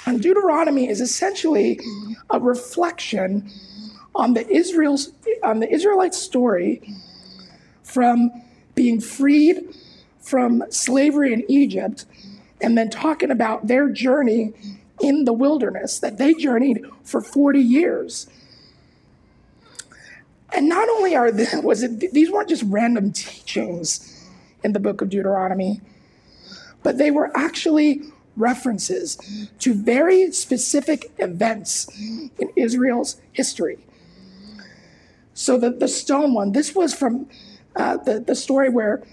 And 0.05 0.21
Deuteronomy 0.21 0.87
is 0.87 1.01
essentially 1.01 1.79
a 2.29 2.39
reflection 2.39 3.49
on 4.13 4.33
the 4.33 4.47
Israel's 4.47 5.11
on 5.43 5.59
the 5.59 5.69
Israelite 5.69 6.13
story 6.13 6.81
from 7.85 8.31
being 8.73 8.99
freed 8.99 9.63
from 10.19 10.63
slavery 10.69 11.31
in 11.31 11.49
Egypt 11.49 12.05
and 12.59 12.77
then 12.77 12.89
talking 12.89 13.29
about 13.29 13.67
their 13.67 13.89
journey 13.89 14.53
in 14.99 15.25
the 15.25 15.33
wilderness 15.33 15.99
that 15.99 16.17
they 16.17 16.33
journeyed 16.33 16.83
for 17.03 17.21
40 17.21 17.59
years. 17.59 18.27
And 20.53 20.67
not 20.67 20.89
only 20.89 21.15
are 21.15 21.31
was 21.61 21.83
it 21.83 22.11
these 22.11 22.31
weren't 22.31 22.49
just 22.49 22.63
random 22.65 23.11
teachings 23.11 24.27
in 24.63 24.73
the 24.73 24.79
book 24.79 25.01
of 25.01 25.09
Deuteronomy, 25.09 25.81
but 26.81 26.97
they 26.97 27.11
were 27.11 27.31
actually 27.37 28.01
references 28.37 29.17
to 29.59 29.73
very 29.73 30.31
specific 30.31 31.11
events 31.19 31.87
in 31.97 32.49
Israel's 32.55 33.21
history. 33.31 33.77
So 35.33 35.57
the, 35.57 35.69
the 35.69 35.87
stone 35.87 36.33
one, 36.33 36.53
this 36.53 36.73
was 36.73 36.93
from 36.93 37.27
uh, 37.75 37.97
the, 37.97 38.19
the 38.19 38.35
story 38.35 38.69
where 38.69 39.03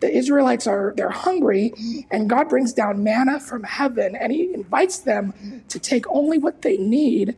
the 0.00 0.10
Israelites 0.10 0.66
are 0.66 0.94
they're 0.96 1.10
hungry 1.10 1.72
and 2.10 2.30
God 2.30 2.48
brings 2.48 2.72
down 2.72 3.02
manna 3.02 3.40
from 3.40 3.64
heaven 3.64 4.14
and 4.14 4.32
he 4.32 4.54
invites 4.54 4.98
them 4.98 5.34
to 5.68 5.78
take 5.78 6.08
only 6.08 6.38
what 6.38 6.62
they 6.62 6.76
need 6.76 7.36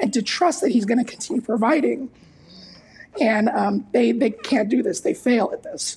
and 0.00 0.12
to 0.12 0.22
trust 0.22 0.60
that 0.60 0.70
he's 0.70 0.84
going 0.84 1.04
to 1.04 1.10
continue 1.10 1.42
providing. 1.42 2.10
And 3.20 3.48
um, 3.48 3.86
they, 3.92 4.12
they 4.12 4.30
can't 4.30 4.68
do 4.68 4.82
this. 4.82 5.00
They 5.00 5.14
fail 5.14 5.50
at 5.52 5.62
this. 5.62 5.96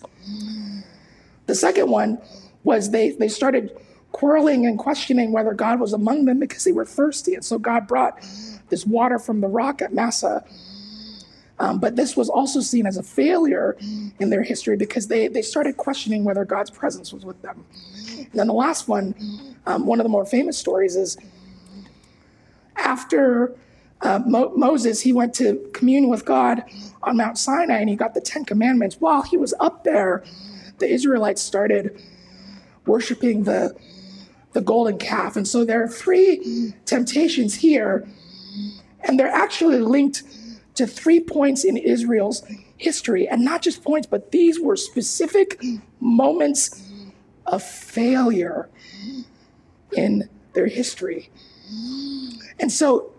The 1.48 1.56
second 1.56 1.90
one 1.90 2.20
was 2.64 2.92
they, 2.92 3.12
they 3.12 3.28
started 3.28 3.78
quarreling 4.12 4.66
and 4.66 4.80
questioning 4.80 5.32
whether 5.32 5.54
God 5.54 5.80
was 5.80 5.94
among 5.94 6.26
them 6.26 6.40
because 6.40 6.64
they 6.64 6.72
were 6.72 6.86
thirsty. 6.86 7.36
And 7.36 7.44
so 7.44 7.60
God 7.60 7.88
brought 7.88 8.20
this 8.70 8.86
water 8.86 9.20
from 9.20 9.42
the 9.42 9.48
rock 9.48 9.82
at 9.82 9.94
Massah 9.94 10.44
um, 11.60 11.80
but 11.80 11.96
this 11.96 12.16
was 12.16 12.30
also 12.30 12.62
seen 12.62 12.86
as 12.86 12.98
a 12.98 13.04
failure 13.04 13.78
in 14.20 14.30
their 14.30 14.44
history 14.44 14.78
because 14.78 15.08
they, 15.08 15.28
they 15.28 15.42
started 15.42 15.76
questioning 15.78 16.24
whether 16.24 16.46
God's 16.46 16.70
presence 16.70 17.12
was 17.12 17.26
with 17.26 17.42
them. 17.42 17.66
And 18.18 18.32
then 18.34 18.48
the 18.48 18.54
last 18.54 18.88
one, 18.88 19.14
um, 19.66 19.86
one 19.86 20.00
of 20.00 20.04
the 20.04 20.10
more 20.10 20.26
famous 20.26 20.58
stories 20.58 20.96
is 20.96 21.18
after 22.78 23.56
uh, 24.02 24.22
Mo- 24.26 24.54
Moses, 24.56 25.02
he 25.02 25.12
went 25.12 25.34
to 25.36 25.70
commune 25.74 26.08
with 26.08 26.24
God 26.24 26.64
on 27.04 27.18
Mount 27.18 27.38
Sinai 27.38 27.80
and 27.80 27.90
he 27.90 27.96
got 27.98 28.14
the 28.14 28.22
Ten 28.22 28.46
Commandments. 28.46 28.96
While 29.00 29.24
he 29.24 29.36
was 29.36 29.54
up 29.60 29.84
there, 29.84 30.24
the 30.78 30.88
Israelites 30.88 31.42
started 31.42 32.02
worshiping 32.86 33.44
the, 33.44 33.76
the 34.54 34.62
golden 34.62 34.98
calf. 34.98 35.36
And 35.36 35.46
so 35.46 35.66
there 35.66 35.84
are 35.84 35.90
three 35.90 36.74
temptations 36.86 37.56
here, 37.56 38.08
and 39.02 39.20
they're 39.20 39.28
actually 39.28 39.80
linked 39.80 40.24
to 40.80 40.88
three 40.88 41.20
points 41.20 41.66
in 41.66 41.76
Israel's 41.76 42.42
history. 42.78 43.28
And 43.28 43.44
not 43.44 43.62
just 43.62 43.84
points, 43.84 44.08
but 44.08 44.32
these 44.32 44.60
were 44.60 44.78
specific 44.78 45.62
moments 46.00 46.82
of 47.46 47.62
failure 47.62 48.70
in 49.92 50.30
their 50.54 50.68
history. 50.68 51.30
And 52.60 52.72
so, 52.72 53.12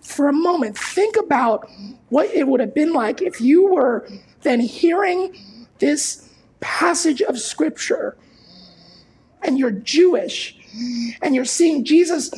for 0.00 0.28
a 0.28 0.32
moment, 0.32 0.78
think 0.78 1.16
about 1.16 1.68
what 2.08 2.30
it 2.30 2.46
would 2.46 2.60
have 2.60 2.72
been 2.72 2.92
like 2.92 3.20
if 3.20 3.40
you 3.40 3.66
were 3.66 4.08
then 4.42 4.60
hearing 4.60 5.36
this 5.80 6.32
passage 6.60 7.20
of 7.20 7.38
scripture 7.40 8.16
and 9.42 9.58
you're 9.58 9.72
Jewish 9.72 10.56
and 11.20 11.34
you're 11.34 11.44
seeing 11.44 11.84
Jesus 11.84 12.30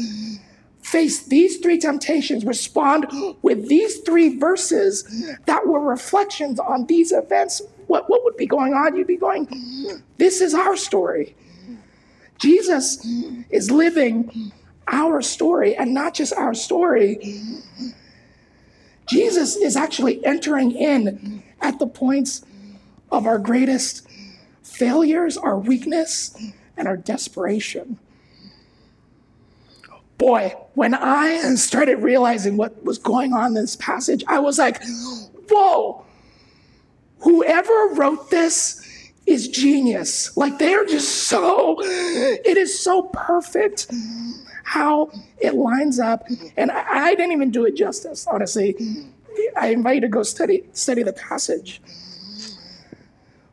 face 0.89 1.23
these 1.25 1.59
three 1.59 1.79
temptations, 1.79 2.45
respond 2.45 3.07
with 3.43 3.69
these 3.69 3.99
three 3.99 4.39
verses 4.39 5.05
that 5.47 5.67
were 5.67 5.81
reflections 5.81 6.59
on 6.59 6.87
these 6.87 7.13
events, 7.13 7.61
what, 7.87 8.09
what 8.09 8.25
would 8.25 8.37
be 8.37 8.47
going 8.47 8.73
on? 8.73 8.97
You'd 8.97 9.07
be 9.07 9.17
going, 9.17 9.47
This 10.17 10.41
is 10.41 10.55
our 10.55 10.77
story. 10.77 11.37
Jesus 12.39 13.05
is 13.51 13.71
living 13.71 14.53
our 14.87 15.21
story, 15.21 15.77
and 15.77 15.93
not 15.93 16.15
just 16.15 16.33
our 16.33 16.55
story. 16.55 17.19
Jesus 19.07 19.57
is 19.57 19.77
actually 19.77 20.25
entering 20.25 20.73
in 20.73 21.43
at 21.61 21.79
the 21.79 21.87
points 21.87 22.45
of 23.11 23.27
our 23.27 23.39
greatest 23.39 24.07
failures, 24.63 25.37
our 25.37 25.59
weakness, 25.59 26.37
and 26.77 26.87
our 26.89 26.97
desperation 26.97 27.99
boy, 30.19 30.53
when 30.75 30.95
I 30.95 31.55
started 31.55 32.03
realizing 32.03 32.57
what 32.57 32.85
was 32.85 32.99
going 32.99 33.33
on 33.33 33.49
in 33.49 33.55
this 33.55 33.77
passage, 33.77 34.25
I 34.27 34.41
was 34.41 34.59
like, 34.59 34.83
whoa, 35.49 36.05
whoever 37.21 37.95
wrote 37.95 38.31
this 38.31 38.85
is 39.27 39.49
genius. 39.49 40.37
Like 40.37 40.59
they're 40.59 40.85
just 40.85 41.29
so, 41.29 41.77
it 41.81 42.57
is 42.57 42.79
so 42.79 43.03
perfect 43.05 43.87
how 44.65 45.11
it 45.39 45.55
lines 45.55 45.99
up. 46.01 46.27
And 46.57 46.71
I, 46.71 47.07
I 47.07 47.15
didn't 47.15 47.33
even 47.33 47.51
do 47.51 47.65
it 47.65 47.77
justice, 47.77 48.27
honestly. 48.27 48.77
I 49.57 49.69
invite 49.69 49.97
you 49.97 50.01
to 50.03 50.09
go 50.09 50.23
study, 50.23 50.65
study 50.73 51.03
the 51.03 51.13
passage. 51.13 51.81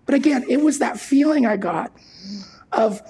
But 0.06 0.16
again, 0.16 0.46
it 0.50 0.62
was 0.62 0.80
that 0.80 1.00
feeling 1.00 1.46
I 1.46 1.58
got 1.58 1.92
of 2.72 3.02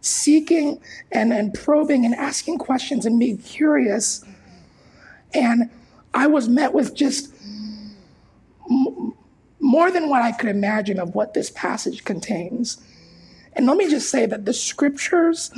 seeking 0.00 0.80
and, 1.12 1.32
and 1.32 1.52
probing 1.54 2.04
and 2.04 2.14
asking 2.14 2.58
questions 2.58 3.06
and 3.06 3.18
being 3.18 3.38
curious. 3.38 4.24
And 5.34 5.70
I 6.14 6.26
was 6.26 6.48
met 6.48 6.72
with 6.72 6.94
just 6.94 7.32
m- 8.70 9.14
more 9.60 9.90
than 9.90 10.08
what 10.08 10.22
I 10.22 10.32
could 10.32 10.48
imagine 10.48 10.98
of 10.98 11.14
what 11.14 11.34
this 11.34 11.50
passage 11.50 12.04
contains. 12.04 12.78
And 13.54 13.66
let 13.66 13.76
me 13.76 13.90
just 13.90 14.10
say 14.10 14.26
that 14.26 14.44
the 14.44 14.52
scriptures 14.52 15.50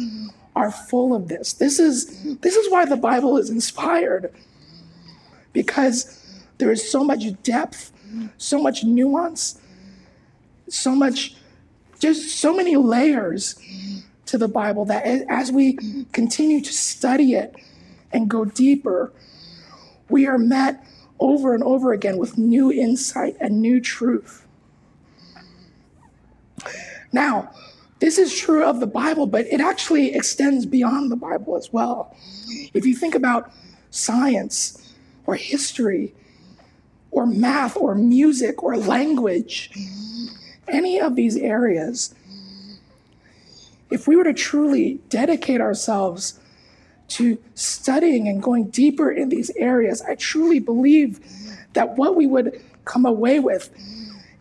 are 0.57 0.71
full 0.71 1.15
of 1.15 1.29
this. 1.29 1.53
This 1.53 1.79
is 1.79 2.39
this 2.39 2.57
is 2.57 2.71
why 2.71 2.85
the 2.87 2.97
Bible 2.97 3.37
is 3.37 3.51
inspired. 3.51 4.33
Because 5.53 6.17
there 6.59 6.71
is 6.71 6.91
so 6.91 7.05
much 7.05 7.25
depth, 7.43 7.93
so 8.39 8.61
much 8.63 8.85
nuance, 8.85 9.61
so 10.69 10.95
much 10.95 11.35
just 11.99 12.39
so 12.39 12.55
many 12.55 12.77
layers 12.77 13.61
to 14.31 14.39
the 14.39 14.49
Bible 14.49 14.85
that 14.85 15.05
as 15.29 15.51
we 15.51 15.77
continue 16.13 16.61
to 16.61 16.73
study 16.73 17.35
it 17.35 17.57
and 18.13 18.31
go 18.31 18.45
deeper, 18.45 19.13
we 20.09 20.27
are 20.27 20.39
met 20.39 20.87
over 21.19 21.53
and 21.53 21.65
over 21.65 21.93
again 21.93 22.17
with 22.17 22.39
new 22.39 22.73
insight 22.73 23.37
and 23.41 23.61
new 23.61 23.81
truth. 23.81 24.47
Now, 27.13 27.51
this 27.99 28.19
is 28.19 28.39
true 28.39 28.65
of 28.65 28.79
the 28.79 28.87
Bible, 28.87 29.27
but 29.27 29.47
it 29.47 29.61
actually 29.61 30.15
extends 30.15 30.65
beyond 30.65 31.11
the 31.11 31.17
Bible 31.17 31.57
as 31.57 31.73
well. 31.73 32.17
If 32.73 32.87
you 32.87 32.95
think 32.95 33.17
about 33.17 33.53
science 33.91 34.95
or 35.27 35.35
history 35.35 36.15
or 37.11 37.27
math 37.27 37.77
or 37.77 37.97
music 37.97 38.63
or 38.63 38.77
language, 38.77 39.73
any 40.69 41.01
of 41.01 41.17
these 41.17 41.37
areas, 41.37 42.15
if 43.91 44.07
we 44.07 44.17
were 44.17 44.25
to 44.25 44.35
truly 44.35 45.01
dedicate 45.09 45.61
ourselves 45.61 46.39
to 47.09 47.39
studying 47.55 48.29
and 48.29 48.43
going 48.43 48.71
deeper 48.71 49.11
in 49.11 49.29
these 49.29 49.51
areas, 49.57 50.01
I 50.03 50.15
truly 50.15 50.61
believe 50.61 51.21
that 51.73 51.97
what 51.97 52.17
we 52.17 52.27
would 52.27 52.63
come 52.85 53.05
away 53.05 53.41
with 53.41 53.71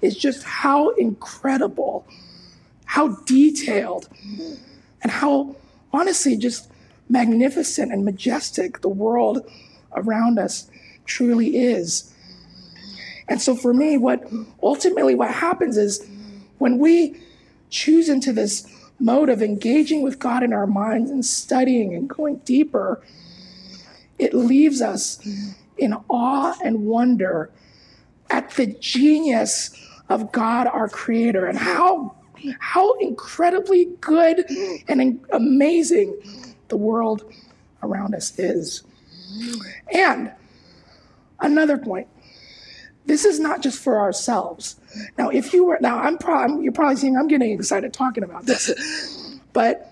is 0.02 0.16
just 0.16 0.44
how 0.44 0.90
incredible 0.92 2.06
how 2.86 3.10
detailed 3.26 4.10
and 5.04 5.12
how 5.12 5.56
honestly 5.94 6.36
just 6.36 6.72
magnificent 7.08 7.92
and 7.92 8.04
majestic 8.04 8.82
the 8.82 8.90
world 8.90 9.48
around 9.96 10.40
us 10.40 10.70
truly 11.06 11.58
is. 11.58 12.12
And 13.28 13.40
so 13.40 13.56
for 13.56 13.76
me, 13.76 13.98
what 13.98 14.28
ultimately 14.64 15.14
what 15.14 15.32
happens 15.32 15.78
is 15.78 16.04
when 16.58 16.80
we 16.80 17.22
choose 17.70 18.10
into 18.10 18.34
this 18.34 18.66
mode 19.00 19.30
of 19.30 19.42
engaging 19.42 20.02
with 20.02 20.20
God 20.20 20.44
in 20.44 20.54
our 20.54 20.68
minds 20.68 21.10
and 21.10 21.26
studying 21.26 21.94
and 21.94 22.10
going 22.10 22.38
deeper, 22.38 23.02
it 24.18 24.34
leaves 24.34 24.82
us 24.82 25.26
in 25.78 25.94
awe 26.10 26.56
and 26.64 26.86
wonder 26.86 27.52
at 28.30 28.52
the 28.52 28.68
genius 28.68 29.72
of 30.10 30.32
God, 30.32 30.68
our 30.68 30.90
Creator, 30.90 31.46
and 31.46 31.58
how 31.58 32.16
how 32.60 32.94
incredibly 33.00 33.86
good 34.00 34.46
and 34.88 35.20
amazing 35.32 36.16
the 36.70 36.78
world 36.78 37.32
around 37.84 38.16
us 38.16 38.38
is. 38.40 38.84
And 39.94 40.32
another 41.40 41.78
point 41.78 42.08
this 43.10 43.26
is 43.26 43.40
not 43.40 43.64
just 43.64 43.82
for 43.82 44.00
ourselves. 44.00 44.76
Now, 45.18 45.30
if 45.30 45.52
you 45.52 45.66
were, 45.66 45.80
now 45.82 45.98
I'm 45.98 46.18
probably, 46.18 46.64
you're 46.64 46.72
probably 46.72 46.96
seeing 46.96 47.18
I'm 47.18 47.28
getting 47.28 47.52
excited 47.52 47.92
talking 47.92 48.24
about 48.24 48.46
this, 48.46 48.72
but 49.52 49.92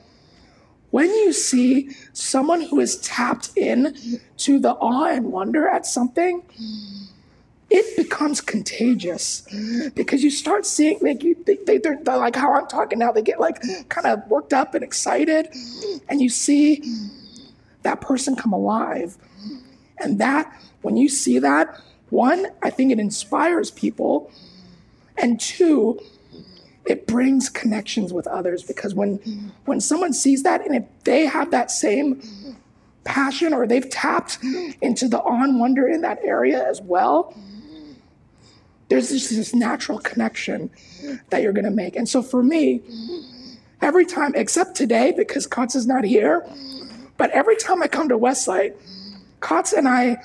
when 0.91 1.09
you 1.09 1.33
see 1.33 1.89
someone 2.13 2.61
who 2.61 2.79
is 2.79 2.97
tapped 2.97 3.49
in 3.57 4.21
to 4.37 4.59
the 4.59 4.71
awe 4.73 5.07
and 5.07 5.31
wonder 5.31 5.67
at 5.67 5.85
something, 5.85 6.43
it 7.69 7.97
becomes 7.97 8.39
contagious. 8.39 9.45
Because 9.95 10.23
you 10.23 10.29
start 10.29 10.65
seeing 10.65 10.99
like 11.01 11.23
you 11.23 11.35
they, 11.45 11.55
they 11.65 11.79
they're, 11.79 11.99
they're, 12.03 12.17
like 12.17 12.35
how 12.35 12.53
I'm 12.53 12.67
talking 12.67 12.99
now 12.99 13.11
they 13.11 13.21
get 13.21 13.39
like 13.39 13.61
kind 13.89 14.07
of 14.07 14.25
worked 14.29 14.53
up 14.53 14.75
and 14.75 14.83
excited. 14.83 15.49
And 16.07 16.21
you 16.21 16.29
see 16.29 16.83
that 17.81 17.99
person 17.99 18.35
come 18.35 18.53
alive. 18.53 19.17
And 19.97 20.19
that 20.19 20.53
when 20.83 20.95
you 20.95 21.09
see 21.09 21.39
that 21.39 21.81
one 22.09 22.47
I 22.61 22.69
think 22.69 22.91
it 22.91 22.99
inspires 22.99 23.71
people 23.71 24.31
and 25.17 25.39
two 25.39 25.99
it 26.85 27.05
brings 27.05 27.49
connections 27.49 28.13
with 28.13 28.27
others 28.27 28.63
because 28.63 28.95
when 28.95 29.17
when 29.65 29.81
someone 29.81 30.13
sees 30.13 30.43
that 30.43 30.65
and 30.65 30.75
if 30.75 30.83
they 31.03 31.25
have 31.25 31.51
that 31.51 31.71
same 31.71 32.21
passion 33.03 33.53
or 33.53 33.67
they've 33.67 33.89
tapped 33.89 34.37
into 34.81 35.07
the 35.07 35.21
on 35.21 35.59
wonder 35.59 35.87
in 35.87 36.01
that 36.01 36.19
area 36.23 36.67
as 36.67 36.81
well 36.81 37.33
there's 38.89 39.09
just 39.09 39.29
this 39.29 39.53
natural 39.53 39.99
connection 39.99 40.69
that 41.29 41.41
you're 41.41 41.53
going 41.53 41.65
to 41.65 41.71
make. 41.71 41.95
And 41.95 42.07
so 42.07 42.21
for 42.21 42.41
me, 42.41 42.81
every 43.81 44.05
time, 44.05 44.33
except 44.35 44.75
today 44.75 45.13
because 45.15 45.47
Kotz 45.47 45.75
is 45.75 45.85
not 45.85 46.03
here, 46.03 46.45
but 47.17 47.29
every 47.31 47.57
time 47.57 47.81
I 47.81 47.87
come 47.87 48.09
to 48.09 48.17
Westside, 48.17 48.75
Kotz 49.41 49.73
and 49.73 49.87
I 49.87 50.23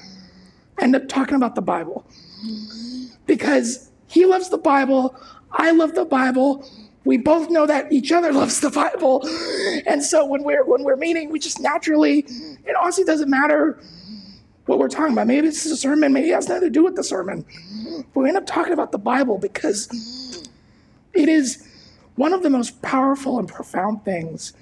end 0.80 0.96
up 0.96 1.08
talking 1.08 1.34
about 1.34 1.54
the 1.54 1.62
Bible 1.62 2.04
because 3.26 3.90
he 4.06 4.26
loves 4.26 4.48
the 4.50 4.58
Bible, 4.58 5.16
I 5.52 5.70
love 5.72 5.94
the 5.94 6.04
Bible. 6.04 6.68
We 7.04 7.16
both 7.18 7.50
know 7.50 7.66
that 7.66 7.92
each 7.92 8.12
other 8.12 8.32
loves 8.40 8.60
the 8.60 8.70
Bible, 8.70 9.26
and 9.86 10.02
so 10.02 10.24
when 10.24 10.44
we're 10.44 10.64
when 10.64 10.84
we're 10.84 10.96
meeting, 10.96 11.30
we 11.30 11.38
just 11.38 11.60
naturally. 11.60 12.20
It 12.64 12.76
honestly 12.80 13.04
doesn't 13.04 13.30
matter 13.30 13.80
what 14.66 14.78
we're 14.78 14.88
talking 14.88 15.12
about. 15.12 15.26
Maybe 15.26 15.48
it's 15.48 15.64
a 15.66 15.76
sermon, 15.76 16.12
maybe 16.12 16.30
it 16.30 16.34
has 16.34 16.48
nothing 16.48 16.64
to 16.64 16.70
do 16.70 16.84
with 16.84 16.96
the 16.96 17.04
sermon. 17.04 17.44
But 18.14 18.20
we 18.20 18.28
end 18.28 18.36
up 18.36 18.46
talking 18.46 18.72
about 18.72 18.92
the 18.92 18.98
Bible 18.98 19.38
because 19.38 20.48
it 21.12 21.28
is 21.28 21.68
one 22.16 22.32
of 22.32 22.42
the 22.42 22.50
most 22.50 22.80
powerful 22.82 23.38
and 23.38 23.48
profound 23.48 24.04
things 24.04 24.52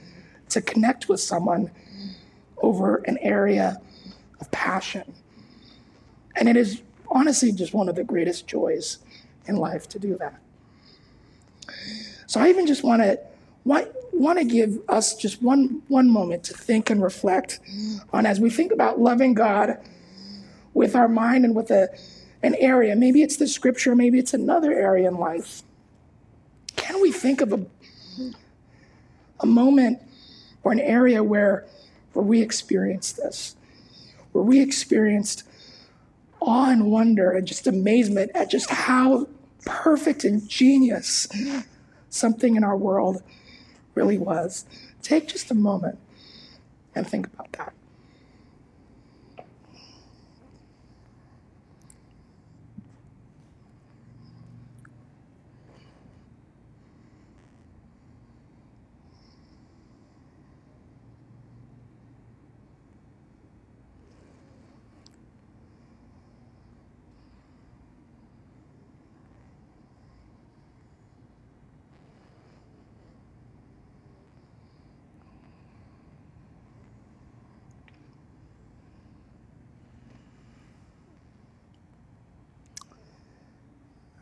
to 0.49 0.61
connect 0.61 1.09
with 1.09 1.21
someone 1.21 1.71
over 2.59 2.97
an 3.07 3.19
area 3.19 3.81
of 4.41 4.51
passion. 4.51 5.15
And 6.41 6.49
it 6.49 6.57
is 6.57 6.83
honestly 7.09 7.53
just 7.53 7.75
one 7.75 7.89
of 7.89 7.95
the 7.95 8.03
greatest 8.03 8.47
joys 8.49 8.99
in 9.47 9.57
life 9.57 9.89
to 9.91 9.99
do 9.99 10.17
that. 10.17 10.41
So 12.27 12.41
I 12.41 12.49
even 12.49 12.67
just 12.67 12.83
want 12.83 13.03
to 13.03 13.21
want 13.65 14.39
to 14.39 14.45
give 14.45 14.79
us 14.89 15.15
just 15.15 15.43
one 15.43 15.83
one 15.89 16.09
moment 16.11 16.43
to 16.45 16.55
think 16.55 16.91
and 16.91 17.03
reflect 17.03 17.61
on 18.13 18.27
as 18.27 18.41
we 18.41 18.51
think 18.51 18.73
about 18.73 18.99
loving 18.99 19.35
God 19.35 19.79
with 20.75 20.97
our 20.97 21.09
mind 21.09 21.45
and 21.45 21.55
with 21.55 21.71
a, 21.71 21.89
an 22.43 22.55
area. 22.57 22.97
Maybe 22.97 23.23
it's 23.23 23.37
the 23.37 23.47
scripture, 23.47 23.95
maybe 23.95 24.19
it's 24.19 24.35
another 24.35 24.73
area 24.73 25.09
in 25.09 25.17
life. 25.17 25.63
Can 26.77 27.01
we 27.01 27.13
think 27.13 27.41
of 27.41 27.53
a, 27.53 27.67
a 29.41 29.47
moment 29.47 30.01
or 30.63 30.73
an 30.73 30.81
area 30.81 31.23
where, 31.23 31.67
where 32.13 32.25
we 32.25 32.41
experienced 32.41 33.17
this, 33.17 33.57
where 34.33 34.45
we 34.45 34.61
experienced 34.61 35.45
awe 36.41 36.71
and 36.71 36.91
wonder 36.91 37.31
and 37.31 37.47
just 37.47 37.67
amazement 37.67 38.31
at 38.35 38.51
just 38.51 38.71
how 38.71 39.27
perfect 39.65 40.25
and 40.25 40.49
genius 40.49 41.29
something 42.09 42.57
in 42.57 42.65
our 42.65 42.77
world 42.77 43.23
really 43.95 44.19
was? 44.19 44.65
Take 45.03 45.29
just 45.29 45.51
a 45.51 45.55
moment 45.55 45.99
and 46.95 47.07
think 47.07 47.27
about 47.27 47.53
that. 47.53 47.73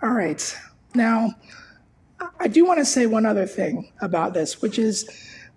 All 0.08 0.14
right. 0.14 0.58
Now, 0.94 1.34
I 2.40 2.48
do 2.48 2.64
want 2.64 2.78
to 2.78 2.86
say 2.86 3.04
one 3.04 3.26
other 3.26 3.44
thing 3.44 3.92
about 4.00 4.32
this, 4.32 4.62
which 4.62 4.78
is 4.78 5.06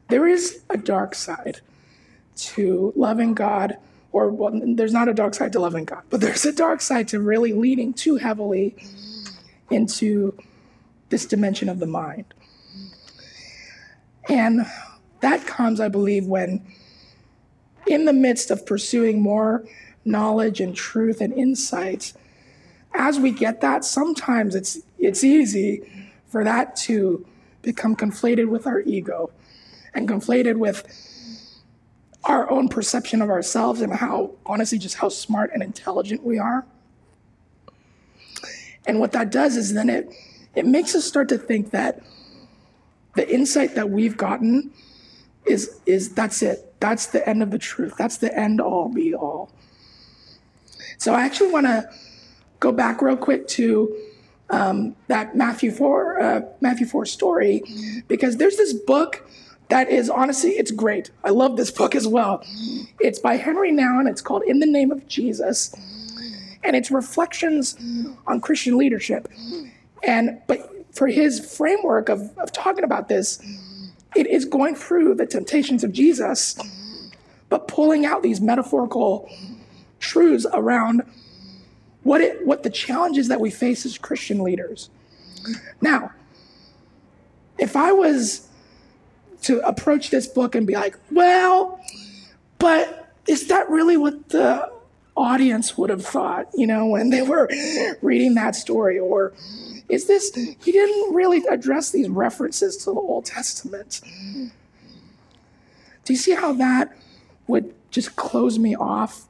there 0.09 0.27
is 0.27 0.61
a 0.69 0.75
dark 0.75 1.15
side 1.15 1.61
to 2.35 2.91
loving 2.97 3.33
God, 3.33 3.77
or 4.11 4.29
well, 4.29 4.51
there's 4.75 4.91
not 4.91 5.07
a 5.07 5.13
dark 5.13 5.35
side 5.35 5.53
to 5.53 5.61
loving 5.61 5.85
God, 5.85 6.03
but 6.09 6.19
there's 6.19 6.43
a 6.43 6.51
dark 6.51 6.81
side 6.81 7.07
to 7.07 7.21
really 7.21 7.53
leaning 7.53 7.93
too 7.93 8.17
heavily 8.17 8.75
into 9.69 10.37
this 11.07 11.25
dimension 11.25 11.69
of 11.69 11.79
the 11.79 11.87
mind. 11.87 12.25
And 14.27 14.65
that 15.21 15.45
comes, 15.45 15.79
I 15.79 15.87
believe, 15.87 16.25
when 16.25 16.61
in 17.87 18.03
the 18.03 18.11
midst 18.11 18.51
of 18.51 18.65
pursuing 18.65 19.21
more 19.21 19.63
knowledge 20.03 20.59
and 20.59 20.75
truth 20.75 21.21
and 21.21 21.31
insights, 21.31 22.15
as 22.93 23.19
we 23.19 23.32
get 23.32 23.62
that, 23.62 23.86
sometimes 23.86 24.56
it's 24.56 24.80
it's 24.99 25.23
easy 25.23 25.82
for 26.27 26.43
that 26.43 26.75
to 26.75 27.25
become 27.62 27.95
conflated 27.95 28.47
with 28.47 28.67
our 28.67 28.80
ego 28.82 29.32
and 29.93 30.08
conflated 30.08 30.58
with 30.58 30.86
our 32.23 32.49
own 32.49 32.69
perception 32.69 33.21
of 33.21 33.30
ourselves 33.30 33.82
and 33.82 33.93
how, 33.93 34.32
honestly, 34.45 34.77
just 34.77 34.95
how 34.95 35.10
smart 35.10 35.51
and 35.54 35.63
intelligent 35.63 36.23
we 36.23 36.38
are. 36.38 36.65
And 38.86 38.99
what 38.99 39.12
that 39.13 39.32
does 39.32 39.58
is 39.58 39.73
then 39.73 39.89
it, 39.89 40.13
it 40.56 40.65
makes 40.65 40.95
us 40.95 41.06
start 41.06 41.30
to 41.30 41.38
think 41.38 41.71
that 41.71 42.01
the 43.15 43.30
insight 43.32 43.75
that 43.75 43.89
we've 43.89 44.17
gotten 44.17 44.71
is, 45.45 45.80
is 45.86 46.13
that's 46.13 46.41
it. 46.41 46.73
That's 46.80 47.08
the 47.08 47.27
end 47.27 47.43
of 47.43 47.51
the 47.51 47.60
truth. 47.60 47.95
That's 47.97 48.17
the 48.17 48.36
end 48.38 48.62
all 48.62 48.89
be 48.89 49.13
all. 49.13 49.51
So 50.97 51.13
I 51.13 51.23
actually 51.23 51.51
want 51.51 51.65
to 51.65 51.89
go 52.62 52.71
back 52.71 53.02
real 53.02 53.17
quick 53.17 53.47
to 53.50 53.93
um, 54.52 54.95
that 55.08 55.36
Matthew 55.36 55.71
4, 55.71 56.21
uh, 56.21 56.41
Matthew 56.62 56.86
4 56.86 57.06
story, 57.06 57.63
because 58.08 58.38
there's 58.38 58.56
this 58.56 58.71
book 58.71 59.28
that 59.69 59.89
is 59.89 60.10
honestly, 60.10 60.52
it's 60.52 60.71
great. 60.71 61.12
I 61.24 61.32
love 61.32 61.58
this 61.58 61.71
book 61.80 61.95
as 61.95 62.08
well. 62.08 62.45
It's 63.00 63.19
by 63.19 63.38
Henri 63.38 63.71
Nouwen. 63.71 64.10
It's 64.10 64.21
called 64.21 64.43
In 64.43 64.60
the 64.60 64.65
Name 64.65 64.91
of 64.91 65.08
Jesus. 65.08 65.76
And 66.63 66.76
it's 66.76 66.91
reflections 66.91 67.76
on 68.28 68.39
Christian 68.39 68.78
leadership. 68.78 69.28
And 70.04 70.39
but 70.47 70.69
for 70.93 71.08
his 71.08 71.39
framework 71.39 72.10
of, 72.10 72.38
of 72.38 72.52
talking 72.52 72.84
about 72.84 73.10
this, 73.10 73.41
it 74.15 74.28
is 74.28 74.45
going 74.45 74.76
through 74.76 75.15
the 75.15 75.26
temptations 75.26 75.84
of 75.84 75.91
Jesus, 75.91 76.60
but 77.50 77.67
pulling 77.67 78.06
out 78.06 78.21
these 78.21 78.39
metaphorical 78.39 79.28
truths 80.00 80.45
around 80.54 81.04
what 82.03 82.21
it 82.21 82.45
what 82.45 82.63
the 82.63 82.69
challenges 82.69 83.27
that 83.27 83.39
we 83.39 83.51
face 83.51 83.85
as 83.85 83.97
Christian 83.97 84.43
leaders. 84.43 84.89
Now, 85.81 86.11
if 87.57 87.75
I 87.75 87.91
was 87.91 88.47
to 89.43 89.59
approach 89.67 90.09
this 90.09 90.27
book 90.27 90.55
and 90.55 90.67
be 90.67 90.75
like, 90.75 90.97
well, 91.11 91.79
but 92.59 93.13
is 93.27 93.47
that 93.47 93.69
really 93.69 93.97
what 93.97 94.29
the 94.29 94.71
audience 95.15 95.77
would 95.77 95.89
have 95.89 96.05
thought, 96.05 96.47
you 96.55 96.67
know, 96.67 96.85
when 96.85 97.09
they 97.09 97.21
were 97.21 97.49
reading 98.01 98.35
that 98.35 98.55
story? 98.55 98.99
Or 98.99 99.33
is 99.89 100.07
this, 100.07 100.33
he 100.33 100.71
didn't 100.71 101.13
really 101.13 101.43
address 101.49 101.91
these 101.91 102.09
references 102.09 102.77
to 102.77 102.85
the 102.85 102.99
Old 102.99 103.25
Testament. 103.25 104.01
Do 106.03 106.13
you 106.13 106.17
see 106.17 106.33
how 106.33 106.53
that 106.53 106.95
would 107.47 107.73
just 107.89 108.15
close 108.15 108.57
me 108.57 108.75
off 108.75 109.25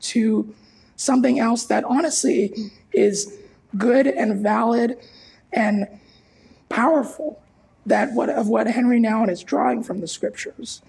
to 0.00 0.54
something 0.98 1.40
else 1.40 1.64
that 1.64 1.84
honestly 1.84 2.70
is 2.92 3.34
good 3.78 4.06
and 4.06 4.42
valid 4.42 4.98
and 5.50 5.88
powerful? 6.68 7.40
that 7.88 8.12
what, 8.12 8.28
of 8.28 8.48
what 8.48 8.66
Henri 8.66 9.00
Nouwen 9.00 9.30
is 9.30 9.42
drawing 9.42 9.82
from 9.82 10.00
the 10.00 10.06
scriptures. 10.06 10.82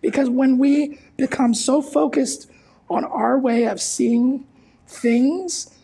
Because 0.00 0.30
when 0.30 0.58
we 0.58 1.00
become 1.16 1.52
so 1.54 1.82
focused 1.82 2.50
on 2.88 3.04
our 3.04 3.38
way 3.38 3.64
of 3.64 3.80
seeing 3.80 4.46
things, 4.86 5.74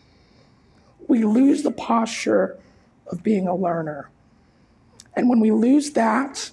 we 1.07 1.23
lose 1.23 1.63
the 1.63 1.71
posture 1.71 2.57
of 3.07 3.21
being 3.23 3.47
a 3.47 3.55
learner. 3.55 4.09
And 5.13 5.27
when 5.29 5.39
we 5.39 5.51
lose 5.51 5.91
that, 5.91 6.51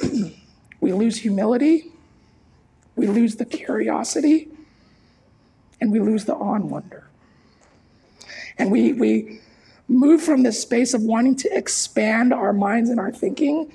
we 0.80 0.92
lose 0.92 1.18
humility, 1.18 1.92
we 2.96 3.06
lose 3.06 3.36
the 3.36 3.44
curiosity, 3.44 4.48
and 5.80 5.92
we 5.92 6.00
lose 6.00 6.24
the 6.24 6.34
on 6.34 6.68
wonder. 6.68 7.08
And 8.58 8.70
we, 8.70 8.92
we, 8.92 9.40
move 9.88 10.22
from 10.22 10.42
this 10.42 10.60
space 10.60 10.92
of 10.92 11.02
wanting 11.02 11.34
to 11.34 11.56
expand 11.56 12.32
our 12.32 12.52
minds 12.52 12.90
and 12.90 13.00
our 13.00 13.10
thinking 13.10 13.72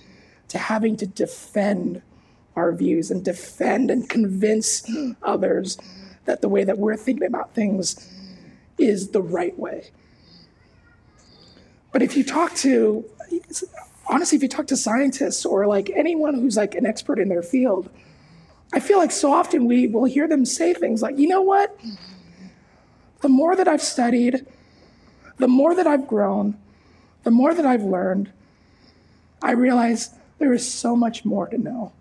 to 0.47 0.57
having 0.59 0.95
to 0.95 1.07
defend 1.07 2.01
our 2.55 2.71
views 2.71 3.09
and 3.09 3.25
defend 3.25 3.89
and 3.89 4.07
convince 4.07 4.87
others 5.23 5.77
that 6.25 6.41
the 6.41 6.47
way 6.47 6.63
that 6.63 6.77
we're 6.77 6.95
thinking 6.95 7.25
about 7.25 7.53
things 7.55 8.09
is 8.77 9.09
the 9.09 9.21
right 9.21 9.57
way. 9.57 9.89
But 11.91 12.01
if 12.01 12.15
you 12.15 12.23
talk 12.23 12.53
to, 12.55 13.05
honestly, 14.07 14.35
if 14.35 14.43
you 14.43 14.49
talk 14.49 14.67
to 14.67 14.77
scientists 14.77 15.45
or 15.45 15.67
like 15.67 15.89
anyone 15.95 16.35
who's 16.35 16.57
like 16.57 16.75
an 16.75 16.85
expert 16.85 17.19
in 17.19 17.29
their 17.29 17.43
field, 17.43 17.89
I 18.73 18.79
feel 18.79 18.97
like 18.97 19.12
so 19.12 19.31
often 19.31 19.65
we 19.65 19.86
will 19.88 20.05
hear 20.05 20.27
them 20.27 20.45
say 20.45 20.73
things 20.73 21.01
like, 21.03 21.17
you 21.17 21.27
know 21.27 21.41
what? 21.41 21.79
The 23.21 23.29
more 23.29 23.55
that 23.55 23.67
I've 23.67 23.83
studied, 23.83 24.45
the 25.38 25.47
more 25.47 25.75
that 25.75 25.86
I've 25.86 26.07
grown, 26.07 26.57
the 27.23 27.31
more 27.31 27.53
that 27.53 27.65
I've 27.65 27.83
learned, 27.83 28.31
I 29.43 29.51
realize 29.51 30.09
there 30.39 30.53
is 30.53 30.69
so 30.69 30.95
much 30.95 31.23
more 31.23 31.47
to 31.47 31.57
know. 31.57 31.91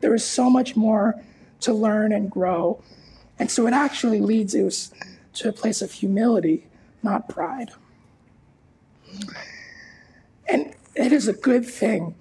There 0.00 0.14
is 0.14 0.24
so 0.24 0.50
much 0.50 0.76
more 0.76 1.14
to 1.60 1.72
learn 1.72 2.12
and 2.12 2.30
grow. 2.30 2.82
And 3.38 3.50
so 3.50 3.66
it 3.66 3.72
actually 3.72 4.20
leads 4.20 4.54
us 4.54 4.92
to 5.34 5.48
a 5.48 5.52
place 5.52 5.80
of 5.80 5.92
humility, 5.92 6.66
not 7.02 7.28
pride. 7.28 7.70
And 10.46 10.74
it 10.94 11.12
is 11.12 11.26
a 11.26 11.32
good 11.32 11.64
thing 11.64 12.14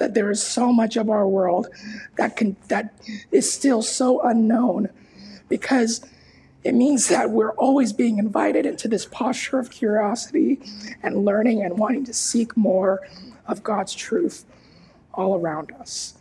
that 0.00 0.14
there 0.14 0.30
is 0.30 0.42
so 0.42 0.72
much 0.72 0.96
of 0.96 1.08
our 1.08 1.28
world 1.28 1.68
that 2.16 2.36
can 2.36 2.56
that 2.68 2.92
is 3.30 3.50
still 3.50 3.82
so 3.82 4.20
unknown 4.22 4.88
because 5.48 6.04
it 6.64 6.74
means 6.74 7.08
that 7.08 7.30
we're 7.30 7.52
always 7.52 7.92
being 7.92 8.18
invited 8.18 8.66
into 8.66 8.88
this 8.88 9.06
posture 9.06 9.58
of 9.58 9.70
curiosity 9.70 10.60
and 11.02 11.24
learning 11.24 11.62
and 11.62 11.78
wanting 11.78 12.04
to 12.04 12.12
seek 12.12 12.56
more 12.56 13.06
of 13.46 13.62
God's 13.62 13.94
truth 13.94 14.44
all 15.14 15.36
around 15.36 15.72
us. 15.72 16.14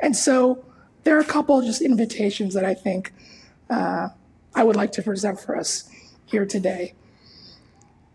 And 0.00 0.14
so 0.14 0.64
there 1.04 1.16
are 1.16 1.20
a 1.20 1.24
couple 1.24 1.60
just 1.62 1.80
invitations 1.80 2.54
that 2.54 2.64
I 2.64 2.74
think 2.74 3.12
uh, 3.70 4.08
I 4.54 4.64
would 4.64 4.76
like 4.76 4.92
to 4.92 5.02
present 5.02 5.40
for 5.40 5.56
us 5.56 5.88
here 6.26 6.44
today. 6.44 6.94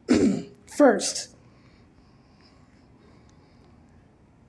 First, 0.68 1.33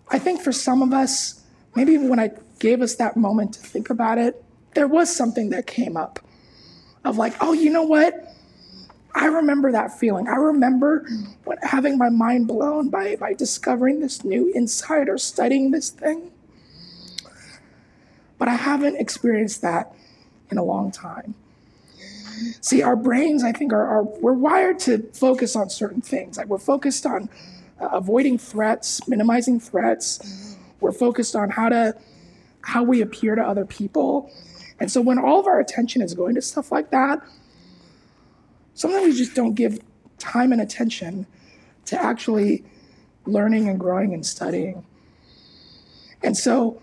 I 0.09 0.19
think 0.19 0.41
for 0.41 0.53
some 0.53 0.83
of 0.83 0.93
us, 0.93 1.43
maybe 1.75 1.99
when 1.99 2.19
I 2.19 2.31
gave 2.59 2.83
us 2.83 2.95
that 2.97 3.17
moment 3.17 3.55
to 3.55 3.61
think 3.61 3.91
about 3.91 4.19
it, 4.19 4.43
there 4.75 4.89
was 4.89 5.15
something 5.15 5.51
that 5.51 5.67
came 5.67 5.97
up 5.97 6.19
of 7.05 7.17
like, 7.17 7.35
oh, 7.41 7.53
you 7.53 7.71
know 7.71 7.83
what? 7.83 8.35
I 9.15 9.27
remember 9.27 9.71
that 9.73 9.99
feeling. 9.99 10.27
I 10.27 10.37
remember 10.37 11.07
when, 11.45 11.59
having 11.63 11.97
my 11.99 12.09
mind 12.09 12.49
blown 12.49 12.91
by, 12.91 13.17
by 13.17 13.35
discovering 13.35 14.01
this 14.01 14.25
new 14.25 14.53
insight 14.55 15.09
or 15.09 15.19
studying 15.19 15.71
this 15.71 15.91
thing. 15.91 16.33
But 18.39 18.49
I 18.49 18.55
haven't 18.55 18.97
experienced 18.97 19.63
that 19.63 19.95
in 20.51 20.59
a 20.59 20.65
long 20.65 20.91
time. 20.91 21.35
See, 22.61 22.83
our 22.83 22.97
brains, 22.97 23.45
I 23.45 23.53
think, 23.53 23.73
are, 23.73 23.87
are 23.87 24.03
we're 24.03 24.33
wired 24.33 24.81
to 24.81 24.99
focus 25.13 25.55
on 25.55 25.71
certain 25.71 26.01
things. 26.01 26.37
Like 26.37 26.49
we're 26.49 26.59
focused 26.59 27.07
on 27.07 27.29
uh, 27.81 27.89
avoiding 27.93 28.39
threats, 28.39 29.07
minimizing 29.09 29.61
threats. 29.61 30.57
We're 30.81 30.93
focused 30.93 31.35
on 31.35 31.51
how 31.51 31.69
to 31.69 31.97
how 32.63 32.83
we 32.83 33.01
appear 33.03 33.35
to 33.35 33.43
other 33.43 33.65
people. 33.65 34.31
And 34.81 34.91
so 34.91 35.01
when 35.01 35.19
all 35.19 35.39
of 35.39 35.47
our 35.47 35.61
attention 35.61 36.03
is 36.03 36.15
going 36.15 36.35
to 36.35 36.43
stuff 36.43 36.73
like 36.73 36.91
that, 36.91 37.23
sometimes 38.75 39.05
we 39.07 39.13
just 39.13 39.35
don't 39.35 39.55
give 39.55 39.79
time 40.19 40.53
and 40.53 40.61
attention 40.61 41.27
to 41.87 42.03
actually 42.03 42.65
learning 43.27 43.69
and 43.69 43.79
growing 43.79 44.15
and 44.15 44.25
studying. 44.25 44.85
And 46.23 46.37
so, 46.37 46.81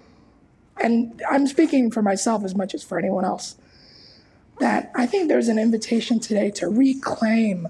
and 0.77 1.21
I'm 1.29 1.47
speaking 1.47 1.91
for 1.91 2.01
myself 2.01 2.43
as 2.43 2.55
much 2.55 2.73
as 2.73 2.83
for 2.83 2.97
anyone 2.99 3.25
else, 3.25 3.55
that 4.59 4.91
I 4.95 5.07
think 5.07 5.27
there's 5.27 5.47
an 5.47 5.57
invitation 5.57 6.19
today 6.19 6.51
to 6.51 6.67
reclaim 6.67 7.67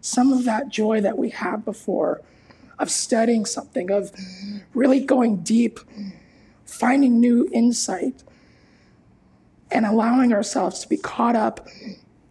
some 0.00 0.32
of 0.32 0.44
that 0.44 0.70
joy 0.70 1.00
that 1.02 1.18
we 1.18 1.28
had 1.28 1.64
before 1.64 2.22
of 2.80 2.90
studying 2.90 3.44
something, 3.44 3.90
of 3.90 4.10
really 4.74 4.98
going 4.98 5.42
deep, 5.42 5.78
finding 6.64 7.20
new 7.20 7.48
insight, 7.52 8.24
and 9.70 9.86
allowing 9.86 10.32
ourselves 10.32 10.80
to 10.80 10.88
be 10.88 10.96
caught 10.96 11.36
up 11.36 11.68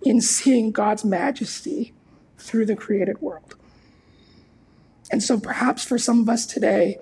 in 0.02 0.20
seeing 0.20 0.72
God's 0.72 1.06
majesty 1.06 1.94
through 2.38 2.66
the 2.66 2.76
created 2.76 3.22
world. 3.22 3.56
And 5.12 5.24
so 5.24 5.40
perhaps 5.40 5.86
for 5.86 5.98
some 5.98 6.22
of 6.22 6.30
us 6.30 6.46
today, 6.46 6.98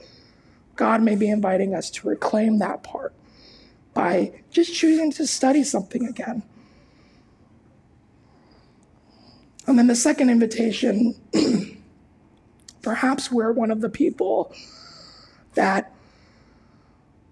God 0.76 1.02
may 1.02 1.16
be 1.16 1.30
inviting 1.30 1.74
us 1.74 1.90
to 1.92 2.08
reclaim 2.08 2.60
that 2.60 2.84
part 2.84 3.14
by 3.94 4.42
just 4.52 4.74
choosing 4.76 5.12
to 5.14 5.26
study 5.26 5.64
something 5.64 6.06
again. 6.06 6.44
And 9.66 9.78
then 9.78 9.88
the 9.88 9.96
second 9.96 10.30
invitation, 10.30 11.16
perhaps 12.88 13.30
we're 13.30 13.52
one 13.52 13.72
of 13.72 13.82
the 13.82 13.90
people 13.90 14.54
that 15.56 15.92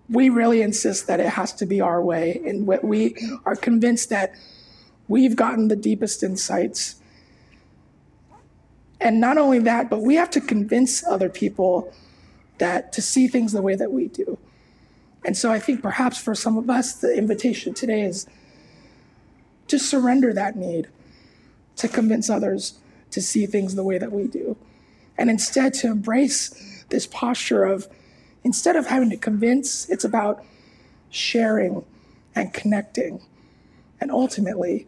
we 0.10 0.30
really 0.30 0.62
insist 0.62 1.08
that 1.08 1.20
it 1.22 1.30
has 1.30 1.54
to 1.54 1.66
be 1.66 1.80
our 1.80 2.02
way. 2.02 2.42
And 2.46 2.68
we 2.68 3.16
are 3.46 3.56
convinced 3.56 4.10
that 4.10 4.36
we've 5.08 5.36
gotten 5.36 5.70
the 5.70 5.76
deepest 5.78 6.24
insights 6.24 6.96
And 9.00 9.20
not 9.20 9.38
only 9.38 9.60
that, 9.60 9.90
but 9.90 10.02
we 10.02 10.16
have 10.16 10.30
to 10.32 10.42
convince 10.42 11.06
other 11.06 11.30
people 11.30 11.94
that 12.58 12.94
to 12.94 13.02
see 13.02 13.28
things 13.28 13.52
the 13.52 13.62
way 13.62 13.76
that 13.76 13.92
we 13.92 14.08
do. 14.08 14.38
And 15.26 15.36
so 15.36 15.52
I 15.52 15.60
think 15.60 15.82
perhaps 15.82 16.18
for 16.18 16.34
some 16.36 16.58
of 16.58 16.70
us, 16.70 16.94
the 16.94 17.16
invitation 17.16 17.74
today 17.74 18.02
is 18.02 18.28
to 19.68 19.80
surrender 19.80 20.34
that 20.34 20.56
need 20.56 20.88
to 21.78 21.88
convince 21.88 22.30
others 22.30 22.80
to 23.12 23.22
see 23.22 23.46
things 23.46 23.76
the 23.76 23.84
way 23.84 23.98
that 23.98 24.12
we 24.12 24.28
do. 24.28 24.58
And 25.18 25.30
instead 25.30 25.74
to 25.76 25.88
embrace 25.88 26.84
this 26.90 27.08
posture 27.08 27.64
of, 27.64 27.88
instead 28.44 28.76
of 28.76 28.88
having 28.88 29.10
to 29.10 29.18
convince, 29.18 29.90
it's 29.90 30.04
about 30.04 30.44
sharing 31.10 31.86
and 32.36 32.54
connecting 32.54 33.22
and 34.02 34.12
ultimately 34.12 34.88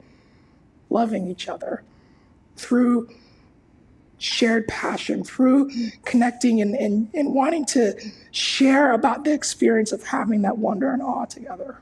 loving 0.90 1.28
each 1.28 1.48
other 1.48 1.84
through 2.56 3.10
shared 4.20 4.68
passion, 4.68 5.24
through 5.24 5.70
connecting 6.04 6.60
and, 6.60 6.76
and, 6.76 7.10
and 7.14 7.34
wanting 7.34 7.66
to 7.66 7.94
share 8.32 8.92
about 8.92 9.24
the 9.24 9.34
experience 9.34 9.92
of 9.92 10.04
having 10.04 10.42
that 10.42 10.58
wonder 10.58 10.92
and 10.92 11.02
awe 11.02 11.26
together. 11.26 11.80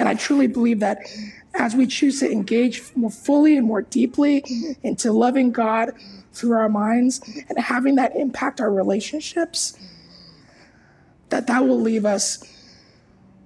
And 0.00 0.08
I 0.08 0.14
truly 0.14 0.46
believe 0.46 0.80
that 0.80 0.98
as 1.54 1.76
we 1.76 1.86
choose 1.86 2.20
to 2.20 2.32
engage 2.32 2.82
more 2.96 3.10
fully 3.10 3.58
and 3.58 3.66
more 3.66 3.82
deeply 3.82 4.42
into 4.82 5.12
loving 5.12 5.52
God 5.52 5.92
through 6.32 6.52
our 6.52 6.70
minds 6.70 7.20
and 7.50 7.58
having 7.58 7.96
that 7.96 8.16
impact 8.16 8.62
our 8.62 8.72
relationships, 8.72 9.78
that 11.28 11.46
that 11.48 11.66
will 11.66 11.78
leave 11.78 12.06
us 12.06 12.42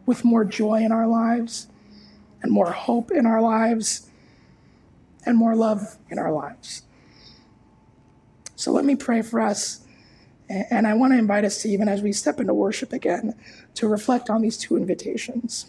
with 0.07 0.25
more 0.25 0.45
joy 0.45 0.77
in 0.77 0.93
our 0.93 1.09
lives 1.09 1.67
and 2.41 2.53
more 2.53 2.71
hope 2.71 3.11
in 3.11 3.27
our 3.27 3.43
lives 3.43 4.09
and 5.27 5.37
more 5.37 5.57
love 5.57 5.99
in 6.09 6.21
our 6.21 6.31
lives. 6.31 6.83
So 8.55 8.71
let 8.71 8.85
me 8.85 8.95
pray 8.95 9.23
for 9.23 9.41
us. 9.41 9.85
And 10.49 10.87
I 10.87 10.95
want 10.95 11.15
to 11.15 11.19
invite 11.19 11.45
us 11.45 11.63
to, 11.63 11.69
even 11.69 11.89
as 11.89 12.01
we 12.01 12.13
step 12.13 12.39
into 12.39 12.55
worship 12.55 12.93
again, 12.93 13.35
to 13.75 13.89
reflect 13.89 14.31
on 14.31 14.41
these 14.41 14.57
two 14.57 14.77
invitations. 14.77 15.67